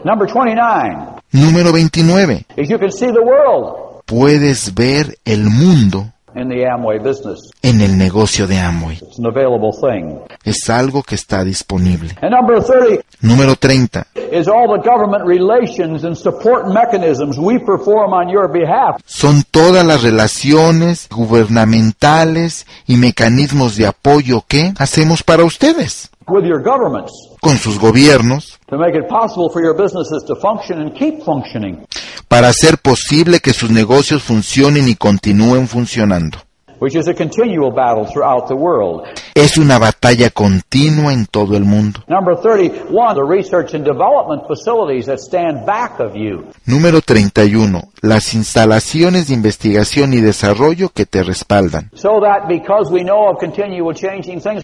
[0.04, 2.46] Number 29 Número 29.
[2.56, 7.50] is you can see the world Puedes ver el mundo in the Amway business.
[7.62, 8.96] en el negocio de Amway.
[9.02, 10.18] It's an available thing.
[10.44, 12.10] Es algo que está disponible.
[12.22, 14.06] And number 30 Número 30.
[14.32, 19.00] is all the government relations and support mechanisms we perform on your behalf.
[19.06, 26.62] Son todas las relaciones gubernamentales y mecanismos de apoyo que hacemos para ustedes, with your
[26.62, 31.22] governments con sus gobiernos, to make it possible for your businesses to function and keep
[31.22, 31.86] functioning,
[32.28, 36.38] para hacer posible que sus negocios funcionen y continúen funcionando.
[36.80, 39.06] which is a continual battle throughout the world.
[39.34, 42.00] Es una batalla continua en todo el mundo.
[42.08, 46.46] Number 31, the research and development facilities that stand back of you.
[46.66, 47.82] Número 31.
[48.00, 51.90] Las instalaciones de investigación y desarrollo que te respaldan.
[51.94, 54.62] So that because we know of continual changing things,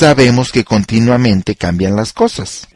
[0.00, 2.66] Sabemos que continuamente cambian las cosas.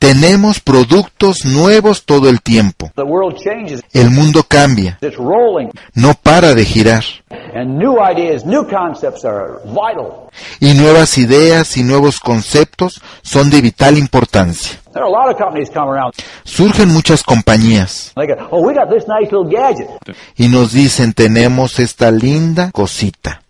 [0.00, 2.90] Tenemos productos nuevos todo el tiempo.
[2.96, 3.80] The world changes.
[3.92, 4.98] El mundo cambia,
[5.94, 7.04] no para de girar.
[10.58, 14.80] Y nuevas ideas y nuevos conceptos son de vital importancia.
[14.92, 16.14] There are a lot of companies come around.
[16.42, 18.12] Surgen muchas compañías
[18.50, 18.70] oh,
[20.36, 23.43] y nos dicen tenemos esta linda cosita,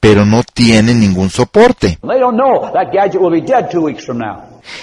[0.00, 1.98] Pero no tienen ningún soporte.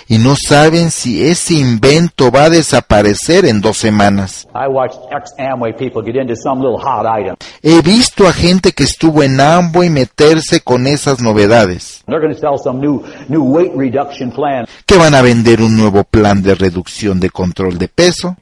[0.07, 4.47] Y no saben si ese invento va a desaparecer en dos semanas.
[4.53, 7.35] I watched ex-Amway people get into some little hot item.
[7.61, 12.39] He visto a gente que estuvo en Amway meterse con esas novedades, They're going to
[12.39, 14.65] sell some new new weight reduction plan.
[14.85, 18.35] que van a vender un nuevo plan de reducción de control de peso,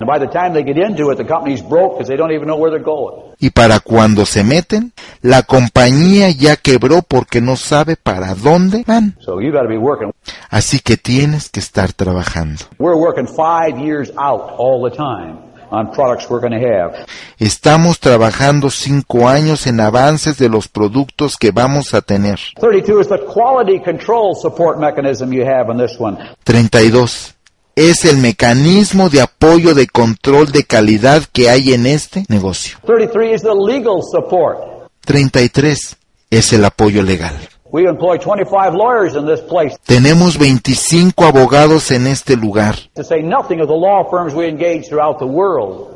[3.39, 9.15] y para cuando se meten, la compañía ya quebró porque no sabe para dónde van.
[9.19, 10.11] So you got to be working.
[10.49, 12.65] Así que tienes que estar trabajando.
[12.79, 15.37] We're working five years out all the time
[15.71, 17.05] on products we're going to have.
[17.39, 22.39] Estamos trabajando cinco años en avances de los productos que vamos a tener.
[22.59, 26.17] 32 is the quality control support mechanism you have in this one.
[26.43, 27.35] 32.
[27.75, 32.77] Es el mecanismo de apoyo de control de calidad que hay en este negocio.
[32.85, 34.89] 33 is the legal support.
[35.05, 35.95] 33.
[36.29, 37.33] Es el apoyo legal.
[37.73, 42.75] We employ 25 lawyers in this place Tenemos 25 abogados en este lugar.
[42.95, 45.89] to say nothing of the law firms we engage throughout the world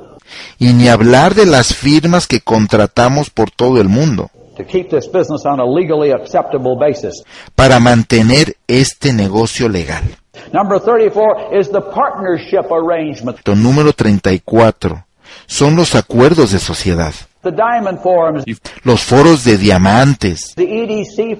[0.59, 5.05] Y ni hablar de las firmas que contratamos por todo el mundo to keep this
[5.05, 7.23] business on a legally acceptable basis.
[7.53, 10.03] para mantener este negocio legal.
[10.51, 13.38] Number 34 is the partnership arrangement.
[13.45, 15.05] Lo número 34
[15.45, 17.13] son los acuerdos de sociedad.
[17.52, 18.43] The Diamond Forums,
[18.84, 20.54] los foros de diamantes,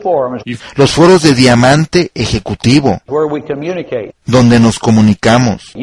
[0.02, 0.44] Forums,
[0.76, 4.14] los foros de diamante ejecutivo, where we communicate.
[4.26, 5.74] donde nos comunicamos.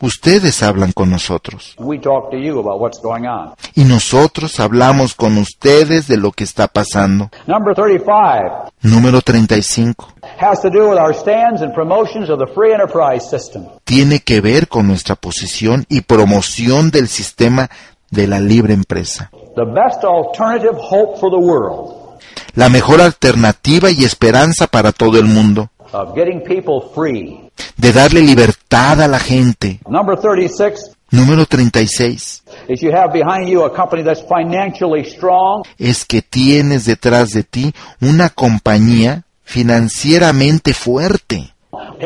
[0.00, 3.54] Ustedes hablan con nosotros we talk to you about what's going on.
[3.74, 7.30] y nosotros hablamos con ustedes de lo que está pasando.
[7.46, 10.14] Number 35 Número 35.
[10.38, 13.66] has to do with our stands and promotions of the free enterprise system.
[13.84, 17.68] Tiene que ver con nuestra posición y promoción del sistema
[18.10, 19.30] de la libre empresa.
[19.58, 22.20] The best alternative hope for the world
[22.54, 25.68] La mejor alternativa y esperanza para todo el mundo.
[25.92, 27.50] of getting people free.
[27.76, 29.80] De darle libertad a la gente.
[29.88, 32.44] Number 36 Número 36.
[32.68, 37.42] is you have behind you a company that's financially strong, Es que tienes detrás de
[37.42, 41.52] ti una compañía financieramente fuerte,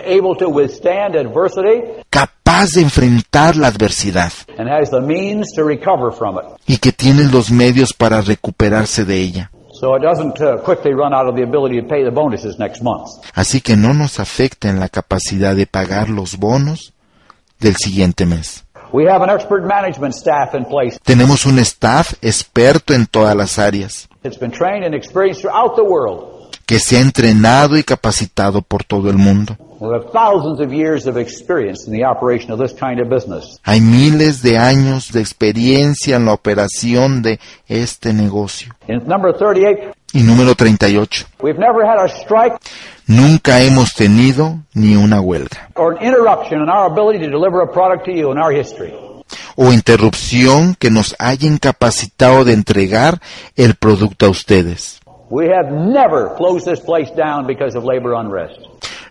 [0.04, 6.12] able to withstand adversity, capaz de enfrentar la adversidad and has the means to recover
[6.12, 6.44] from it.
[6.66, 9.50] y que tiene los medios para recuperarse de ella.
[9.80, 12.82] So it doesn't uh, quickly run out of the ability to pay the bonuses next
[12.82, 13.08] month.
[13.34, 16.92] Así que no nos afecta en la capacidad de pagar los bonos
[17.58, 18.64] del siguiente mes.
[18.92, 20.98] We have an expert management staff in place.
[21.02, 25.82] Tenemos un staff experto en todas las áreas, It's been trained and experienced throughout the
[25.82, 26.31] world.
[26.72, 29.58] Que se ha entrenado y capacitado por todo el mundo.
[33.62, 38.74] Hay miles de años de experiencia en la operación de este negocio.
[38.88, 41.26] In number 38, Y número 38.
[41.42, 42.54] we've never had a strike
[43.06, 45.68] Nunca hemos tenido ni una huelga
[49.56, 53.20] o interrupción que nos haya incapacitado de entregar
[53.56, 55.01] el producto a ustedes.
[55.32, 58.58] We have never closed this place down because of labor unrest,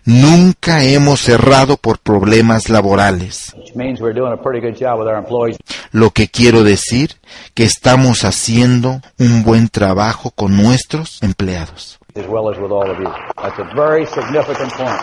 [0.04, 3.52] Nunca hemos cerrado por problemas laborales.
[3.56, 5.56] which means we're doing a pretty good job with our employees.
[5.90, 7.16] Lo que quiero decir
[7.54, 11.98] que estamos haciendo un buen trabajo con nuestros empleados.
[12.14, 13.10] as well as with all of you.
[13.42, 15.00] That's a very significant point.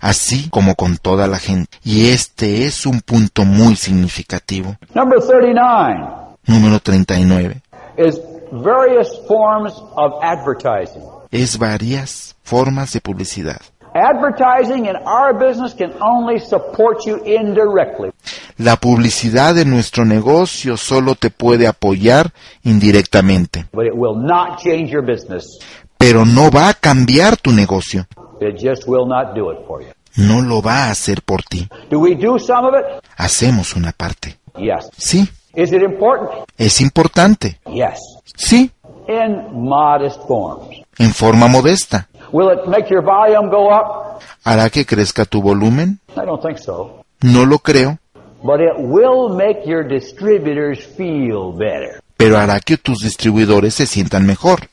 [0.00, 1.76] así como con toda la gente.
[1.84, 4.76] Y este es un punto muy significativo.
[4.94, 6.00] Number 39
[6.46, 7.60] Número 39.
[7.98, 8.18] is
[8.52, 11.02] various forms of advertising.
[11.30, 13.60] Es varias formas de publicidad.
[13.94, 18.10] Advertising in our business can only support you indirectly.
[18.56, 22.32] La publicidad de nuestro negocio solo te puede apoyar
[22.62, 25.58] indirectamente, but it will not change your business.
[25.98, 28.06] pero no va a cambiar tu negocio.
[28.40, 29.92] It just will not do it for you.
[30.16, 31.68] No lo va a hacer por ti.
[31.90, 33.04] Do we do some of it?
[33.16, 34.36] Hacemos una parte.
[34.56, 34.90] Yes.
[34.98, 36.30] Sí, Is it important?
[36.56, 37.58] es importante.
[37.70, 37.98] Yes.
[38.36, 38.70] Sí,
[39.08, 40.80] In modest forms.
[40.98, 42.08] en forma modesta.
[42.32, 44.20] Will it make your volume go up?
[44.44, 46.00] ¿Hará que crezca tu volumen?
[46.16, 47.04] I don't think so.
[47.20, 47.98] No lo creo,
[48.42, 52.00] But it will make your distributors feel better.
[52.16, 54.68] pero hará que tus distribuidores se sientan mejor.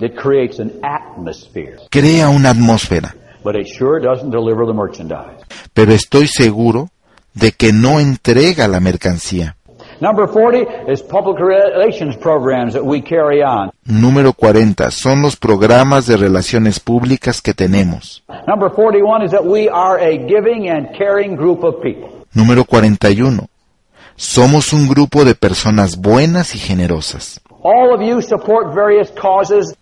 [0.00, 5.42] It creates an atmosphere, Crea una atmósfera, but it sure doesn't deliver the merchandise.
[5.72, 6.90] pero estoy seguro
[7.34, 9.56] de que no entrega la mercancía.
[10.00, 13.72] Number 40 is public relations programs that we carry on.
[13.84, 14.90] Número 40.
[14.92, 18.22] Son los programas de relaciones públicas que tenemos.
[18.46, 22.08] Number 41 is that we are a giving and caring group of people.
[22.32, 23.48] Número 41.
[24.14, 27.40] Somos un grupo de personas buenas y generosas.
[27.62, 29.74] All of you support various causes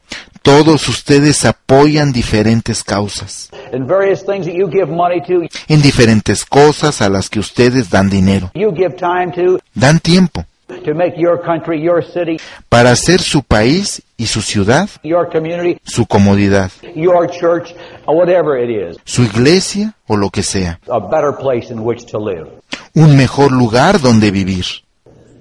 [0.46, 6.44] Todos ustedes apoyan diferentes causas, and various things that you give money to, en diferentes
[6.44, 10.44] cosas a las que ustedes dan dinero, you give time to, dan tiempo
[10.84, 15.80] to make your country, your city, para hacer su país y su ciudad, your community,
[15.82, 17.74] su comodidad, your church,
[18.06, 22.06] or whatever it is, su iglesia o lo que sea, a better place in which
[22.06, 22.48] to live.
[22.94, 24.85] un mejor lugar donde vivir.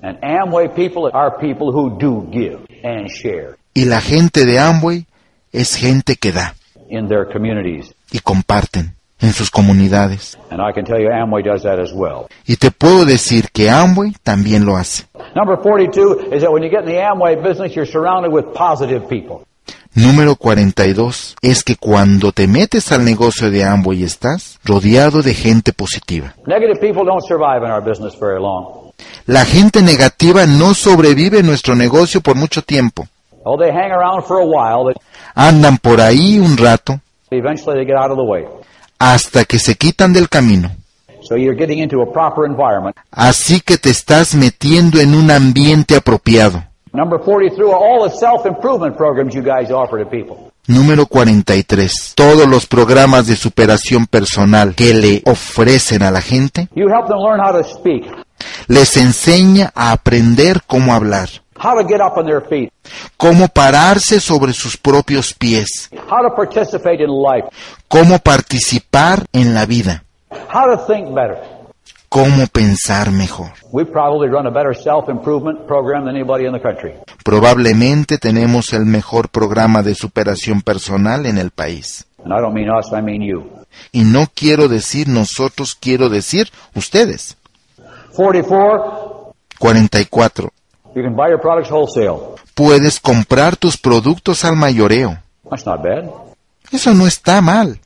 [0.06, 5.08] And Amway people are people who do give and share Y la gente de Amway
[5.52, 6.54] es gente que da
[6.90, 7.96] in their communities.
[8.12, 10.38] y comparten en sus comunidades.
[10.52, 12.28] And I can tell you Amway does that as well.
[12.46, 15.06] Y te puedo decir que Amway también lo hace.
[15.36, 19.08] Number 42 is that when you get in the Amway business, you're surrounded with positive
[19.10, 19.44] people.
[19.96, 25.74] Número 42 es que cuando te metes al negocio de Amway estás rodeado de gente
[25.74, 26.36] positiva.
[26.46, 28.85] Negative people don't survive in our business very long.
[29.26, 33.08] La gente negativa no sobrevive en nuestro negocio por mucho tiempo.
[33.44, 33.58] Oh,
[35.36, 37.00] Andan por ahí un rato
[39.00, 40.72] hasta que se quitan del camino.
[41.22, 42.96] So you're getting into a proper environment.
[43.12, 46.64] Así que te estás metiendo en un ambiente apropiado.
[50.68, 52.16] Number 43 are all the self-improvement programs you guys offer to people.
[52.16, 52.16] Número 43.
[52.16, 56.70] Todos los programas de superación personal que le ofrecen a la gente
[58.68, 61.30] Les enseña a aprender cómo hablar,
[63.18, 65.90] cómo pararse sobre sus propios pies,
[67.88, 70.04] cómo participar en la vida,
[72.16, 73.52] cómo pensar mejor.
[73.74, 76.94] We probably run a better self-improvement program than anybody in the country.
[77.26, 82.06] Probablemente tenemos el mejor programa de superación personal en el país.
[82.24, 83.50] And I don't mean us, I mean you.
[83.92, 87.36] Y no quiero decir nosotros, quiero decir ustedes.
[88.14, 90.50] 44, 44.
[90.96, 92.36] you can buy your products wholesale.
[92.54, 95.18] Puedes comprar tus productos al mayoreo.
[95.50, 96.10] That's not bad.
[96.72, 97.78] Eso no está mal.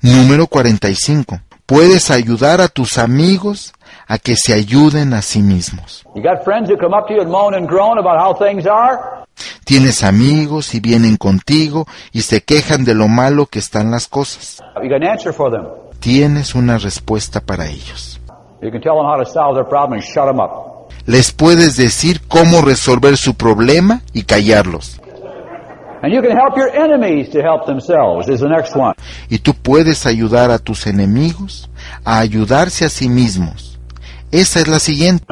[0.00, 1.40] Número 45.
[1.66, 3.72] Puedes ayudar a tus amigos
[4.08, 6.04] a que se ayuden a sí mismos.
[6.14, 8.66] You got friends who come up to you and moan and groan about how things
[8.66, 8.98] are?
[9.64, 14.60] Tienes amigos y vienen contigo y se quejan de lo malo que están las cosas.
[14.82, 15.66] You got an answer for them.
[16.00, 18.20] Tienes una respuesta para ellos.
[18.60, 20.90] You can tell them how to solve their problem and shut them up.
[21.06, 25.00] Les puedes decir cómo resolver su problema y callarlos.
[29.28, 31.70] Y tú puedes ayudar a tus enemigos
[32.04, 33.78] a ayudarse a sí mismos.
[34.32, 35.26] Esa es la siguiente.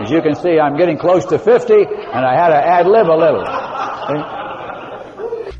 [0.00, 3.10] As you can see, I'm getting close to 50, and I had to ad lib
[3.10, 3.44] a little.
[4.08, 4.40] See?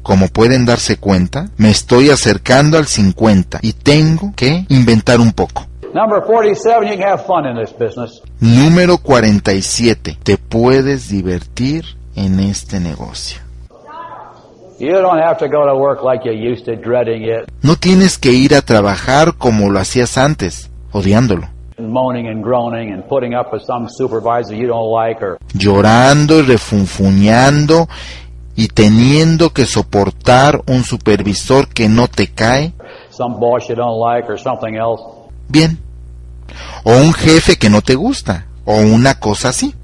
[0.03, 5.67] Como pueden darse cuenta, me estoy acercando al 50 y tengo que inventar un poco.
[5.93, 8.23] Number 47, you can have fun in this business.
[8.41, 10.19] Número 47.
[10.23, 11.85] Te puedes divertir
[12.15, 13.41] en este negocio.
[14.79, 18.17] You don't have to go to work like you used to, dreading it, No tienes
[18.17, 23.35] que ir a trabajar como lo hacías antes, odiándolo, and moaning and groaning, and putting
[23.35, 27.89] up with some supervisor you don't like, or llorando y refunfuñando
[28.57, 32.73] y teniendo que soportar un supervisor que no te cae
[33.11, 35.03] some boss you don't like, or something else.
[35.49, 35.79] bien,
[36.85, 39.75] o un jefe que no te gusta, o una cosa así.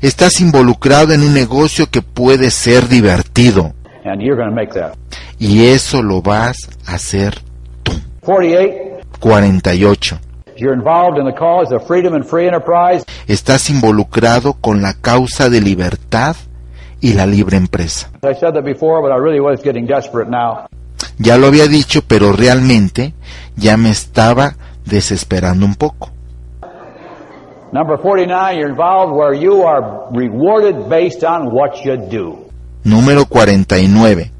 [0.00, 3.74] Estás involucrado en un negocio que puede ser divertido
[4.04, 4.96] and you're going to make that.
[5.38, 7.34] y eso lo vas a hacer
[7.82, 7.92] tú.
[8.22, 10.18] 48, 48.
[10.56, 15.50] you're involved in the cause of freedom and free enterprise, Estás involucrado con la causa
[15.50, 16.36] de libertad
[17.00, 18.10] y la libre empresa.
[18.22, 20.66] I said that before, but I really was getting desperate now.
[21.18, 23.14] Ya lo había dicho, pero realmente
[23.56, 26.10] ya me estaba desesperando un poco.
[27.70, 32.48] Number 49, you're involved where you are rewarded based on what you do.
[32.82, 34.30] Número 49.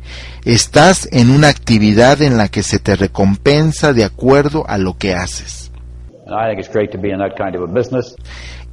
[0.47, 5.13] Estás en una actividad en la que se te recompensa de acuerdo a lo que
[5.13, 5.71] haces.
[6.27, 8.17] And I think it's great to be in that kind of a business.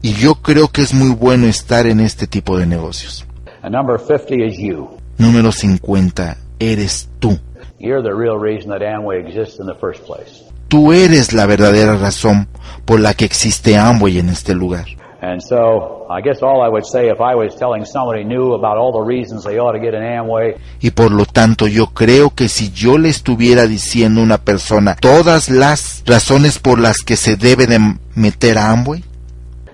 [0.01, 3.25] Y yo creo que es muy bueno estar en este tipo de negocios.
[3.61, 4.89] And number 50 is you.
[5.17, 6.37] Número 50.
[6.59, 7.37] Eres tú.
[7.77, 10.44] You're the real reason that Amway exists in the first place.
[10.75, 12.49] Tú eres la verdadera razón
[12.83, 14.83] por la que existe Amway en este lugar.
[15.21, 18.75] And so, I guess all I would say if I was telling somebody new about
[18.77, 22.31] all the reasons they ought to get an Amway, Y por lo tanto yo creo
[22.31, 27.15] que si yo le estuviera diciendo a una persona todas las razones por las que
[27.15, 27.79] se debe de
[28.13, 29.01] meter a Amway,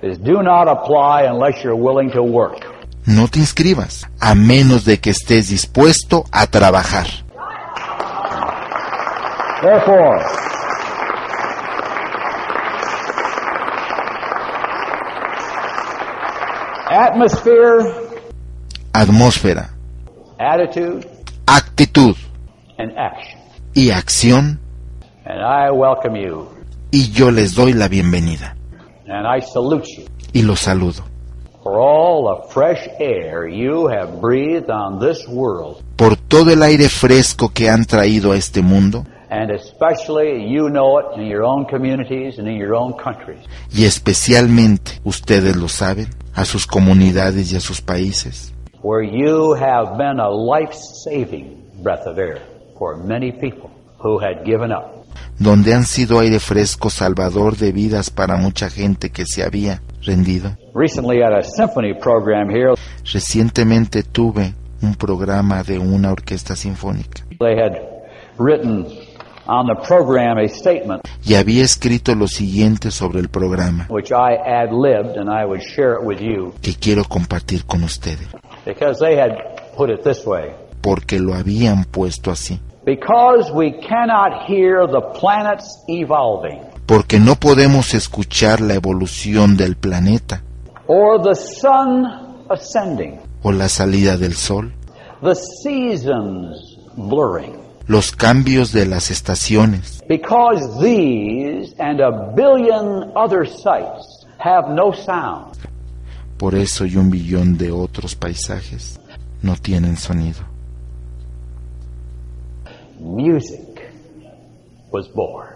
[0.04, 2.64] is do not apply unless you're willing to work.
[3.08, 7.08] no te inscribas, a menos de que estés dispuesto a trabajar.
[9.64, 10.22] Therefore,
[16.92, 17.86] atmosphere,
[18.94, 19.70] Atmósfera,
[20.38, 21.08] attitude,
[21.48, 22.16] actitud.
[22.78, 23.40] And action.
[23.74, 24.60] y acción,
[25.26, 26.50] And I welcome you,
[26.92, 28.56] y yo les doy la bienvenida.
[29.08, 30.06] And I salute you.
[30.34, 31.04] Y los saludo.
[31.64, 36.90] For all the fresh air you have breathed on this world, por todo el aire
[36.90, 39.06] fresco que han traído a este mundo.
[39.30, 43.40] And especially you know it in your own communities and in your own countries.
[43.72, 48.54] y especialmente, ustedes lo saben, a sus comunidades y a sus países,
[48.84, 52.42] where you have been a life-saving breath of air
[52.78, 55.06] for many people who had given up.
[55.40, 60.56] donde han sido aire fresco salvador de vidas para mucha gente que se había rendido.
[60.74, 62.74] Recently at a symphony program here,
[63.12, 67.74] Recientemente tuve un programa de una orquesta sinfónica they had
[68.38, 68.86] written
[69.52, 73.86] on the program a statement y había escrito lo siguiente sobre el programa.
[73.90, 76.54] which I and I would share it with you.
[76.62, 78.28] Que quiero compartir con ustedes,
[78.66, 79.32] because they had
[79.76, 80.52] put it this way.
[80.82, 82.60] porque lo habían puesto así.
[82.84, 86.62] Because we cannot hear the planets evolving.
[86.88, 90.42] Porque no podemos escuchar la evolución del planeta.
[90.88, 92.06] Or the sun
[92.50, 94.74] ascending, o la salida del sol,
[95.22, 96.58] the seasons
[96.98, 97.56] blurring,
[97.92, 105.58] los cambios de las estaciones, Because these and a billion other sights have no sound.
[106.38, 108.98] por eso y un billón de otros paisajes
[109.42, 110.40] no tienen sonido.
[113.00, 113.92] Music
[114.92, 115.50] was born.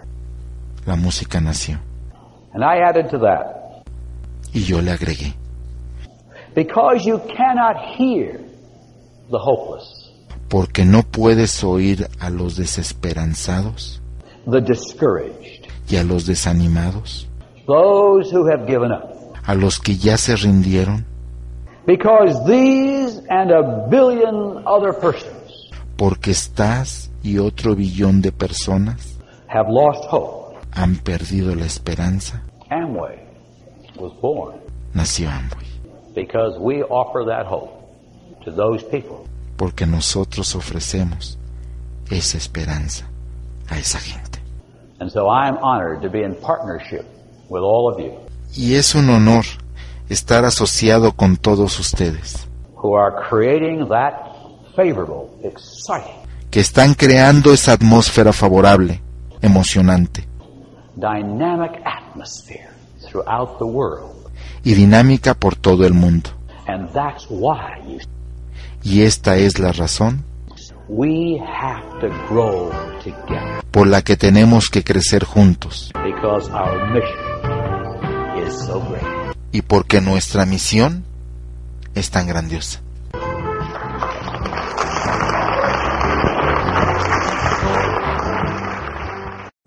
[0.85, 1.79] La música nació
[2.53, 3.83] And I added to that,
[4.53, 5.33] y yo le agregué,
[6.53, 8.39] because you cannot hear
[9.31, 10.04] the hopeless,
[10.49, 14.01] porque no puedes oír a los desesperanzados
[14.51, 17.27] the discouraged, y a los desanimados,
[17.65, 19.11] those who have given up.
[19.45, 21.05] a los que ya se rindieron,
[21.87, 25.33] Because these and a billion other persons
[25.97, 29.17] porque estás y otro billón de personas
[29.47, 30.57] have lost hope.
[30.71, 33.17] han perdido la esperanza, Amway
[33.97, 34.55] was born
[34.93, 35.65] nació Amway,
[36.15, 37.71] because we offer that hope
[38.43, 39.25] to those people.
[39.57, 41.37] Porque nosotros ofrecemos
[42.09, 43.05] esa esperanza
[43.69, 44.39] a esa gente.
[44.99, 47.05] And so I'm honored to be in partnership
[47.49, 48.13] with all of you
[48.55, 49.43] Y es un honor
[50.09, 54.13] estar asociado con todos ustedes, who are creating that
[54.75, 56.15] favorable, exciting,
[56.51, 59.01] que están creando esa atmósfera favorable,
[59.41, 60.25] emocionante
[60.97, 62.69] dynamic atmosphere
[63.01, 64.15] throughout the world.
[64.63, 66.31] y dinámica por todo el mundo.
[66.67, 67.99] And that's why you
[68.85, 70.23] Y esta es la razón
[70.87, 72.69] we have to grow
[73.03, 79.03] together por la que tenemos que crecer juntos because our mission is so great.
[79.51, 81.05] y porque nuestra misión
[81.95, 82.84] es tan grandiosa.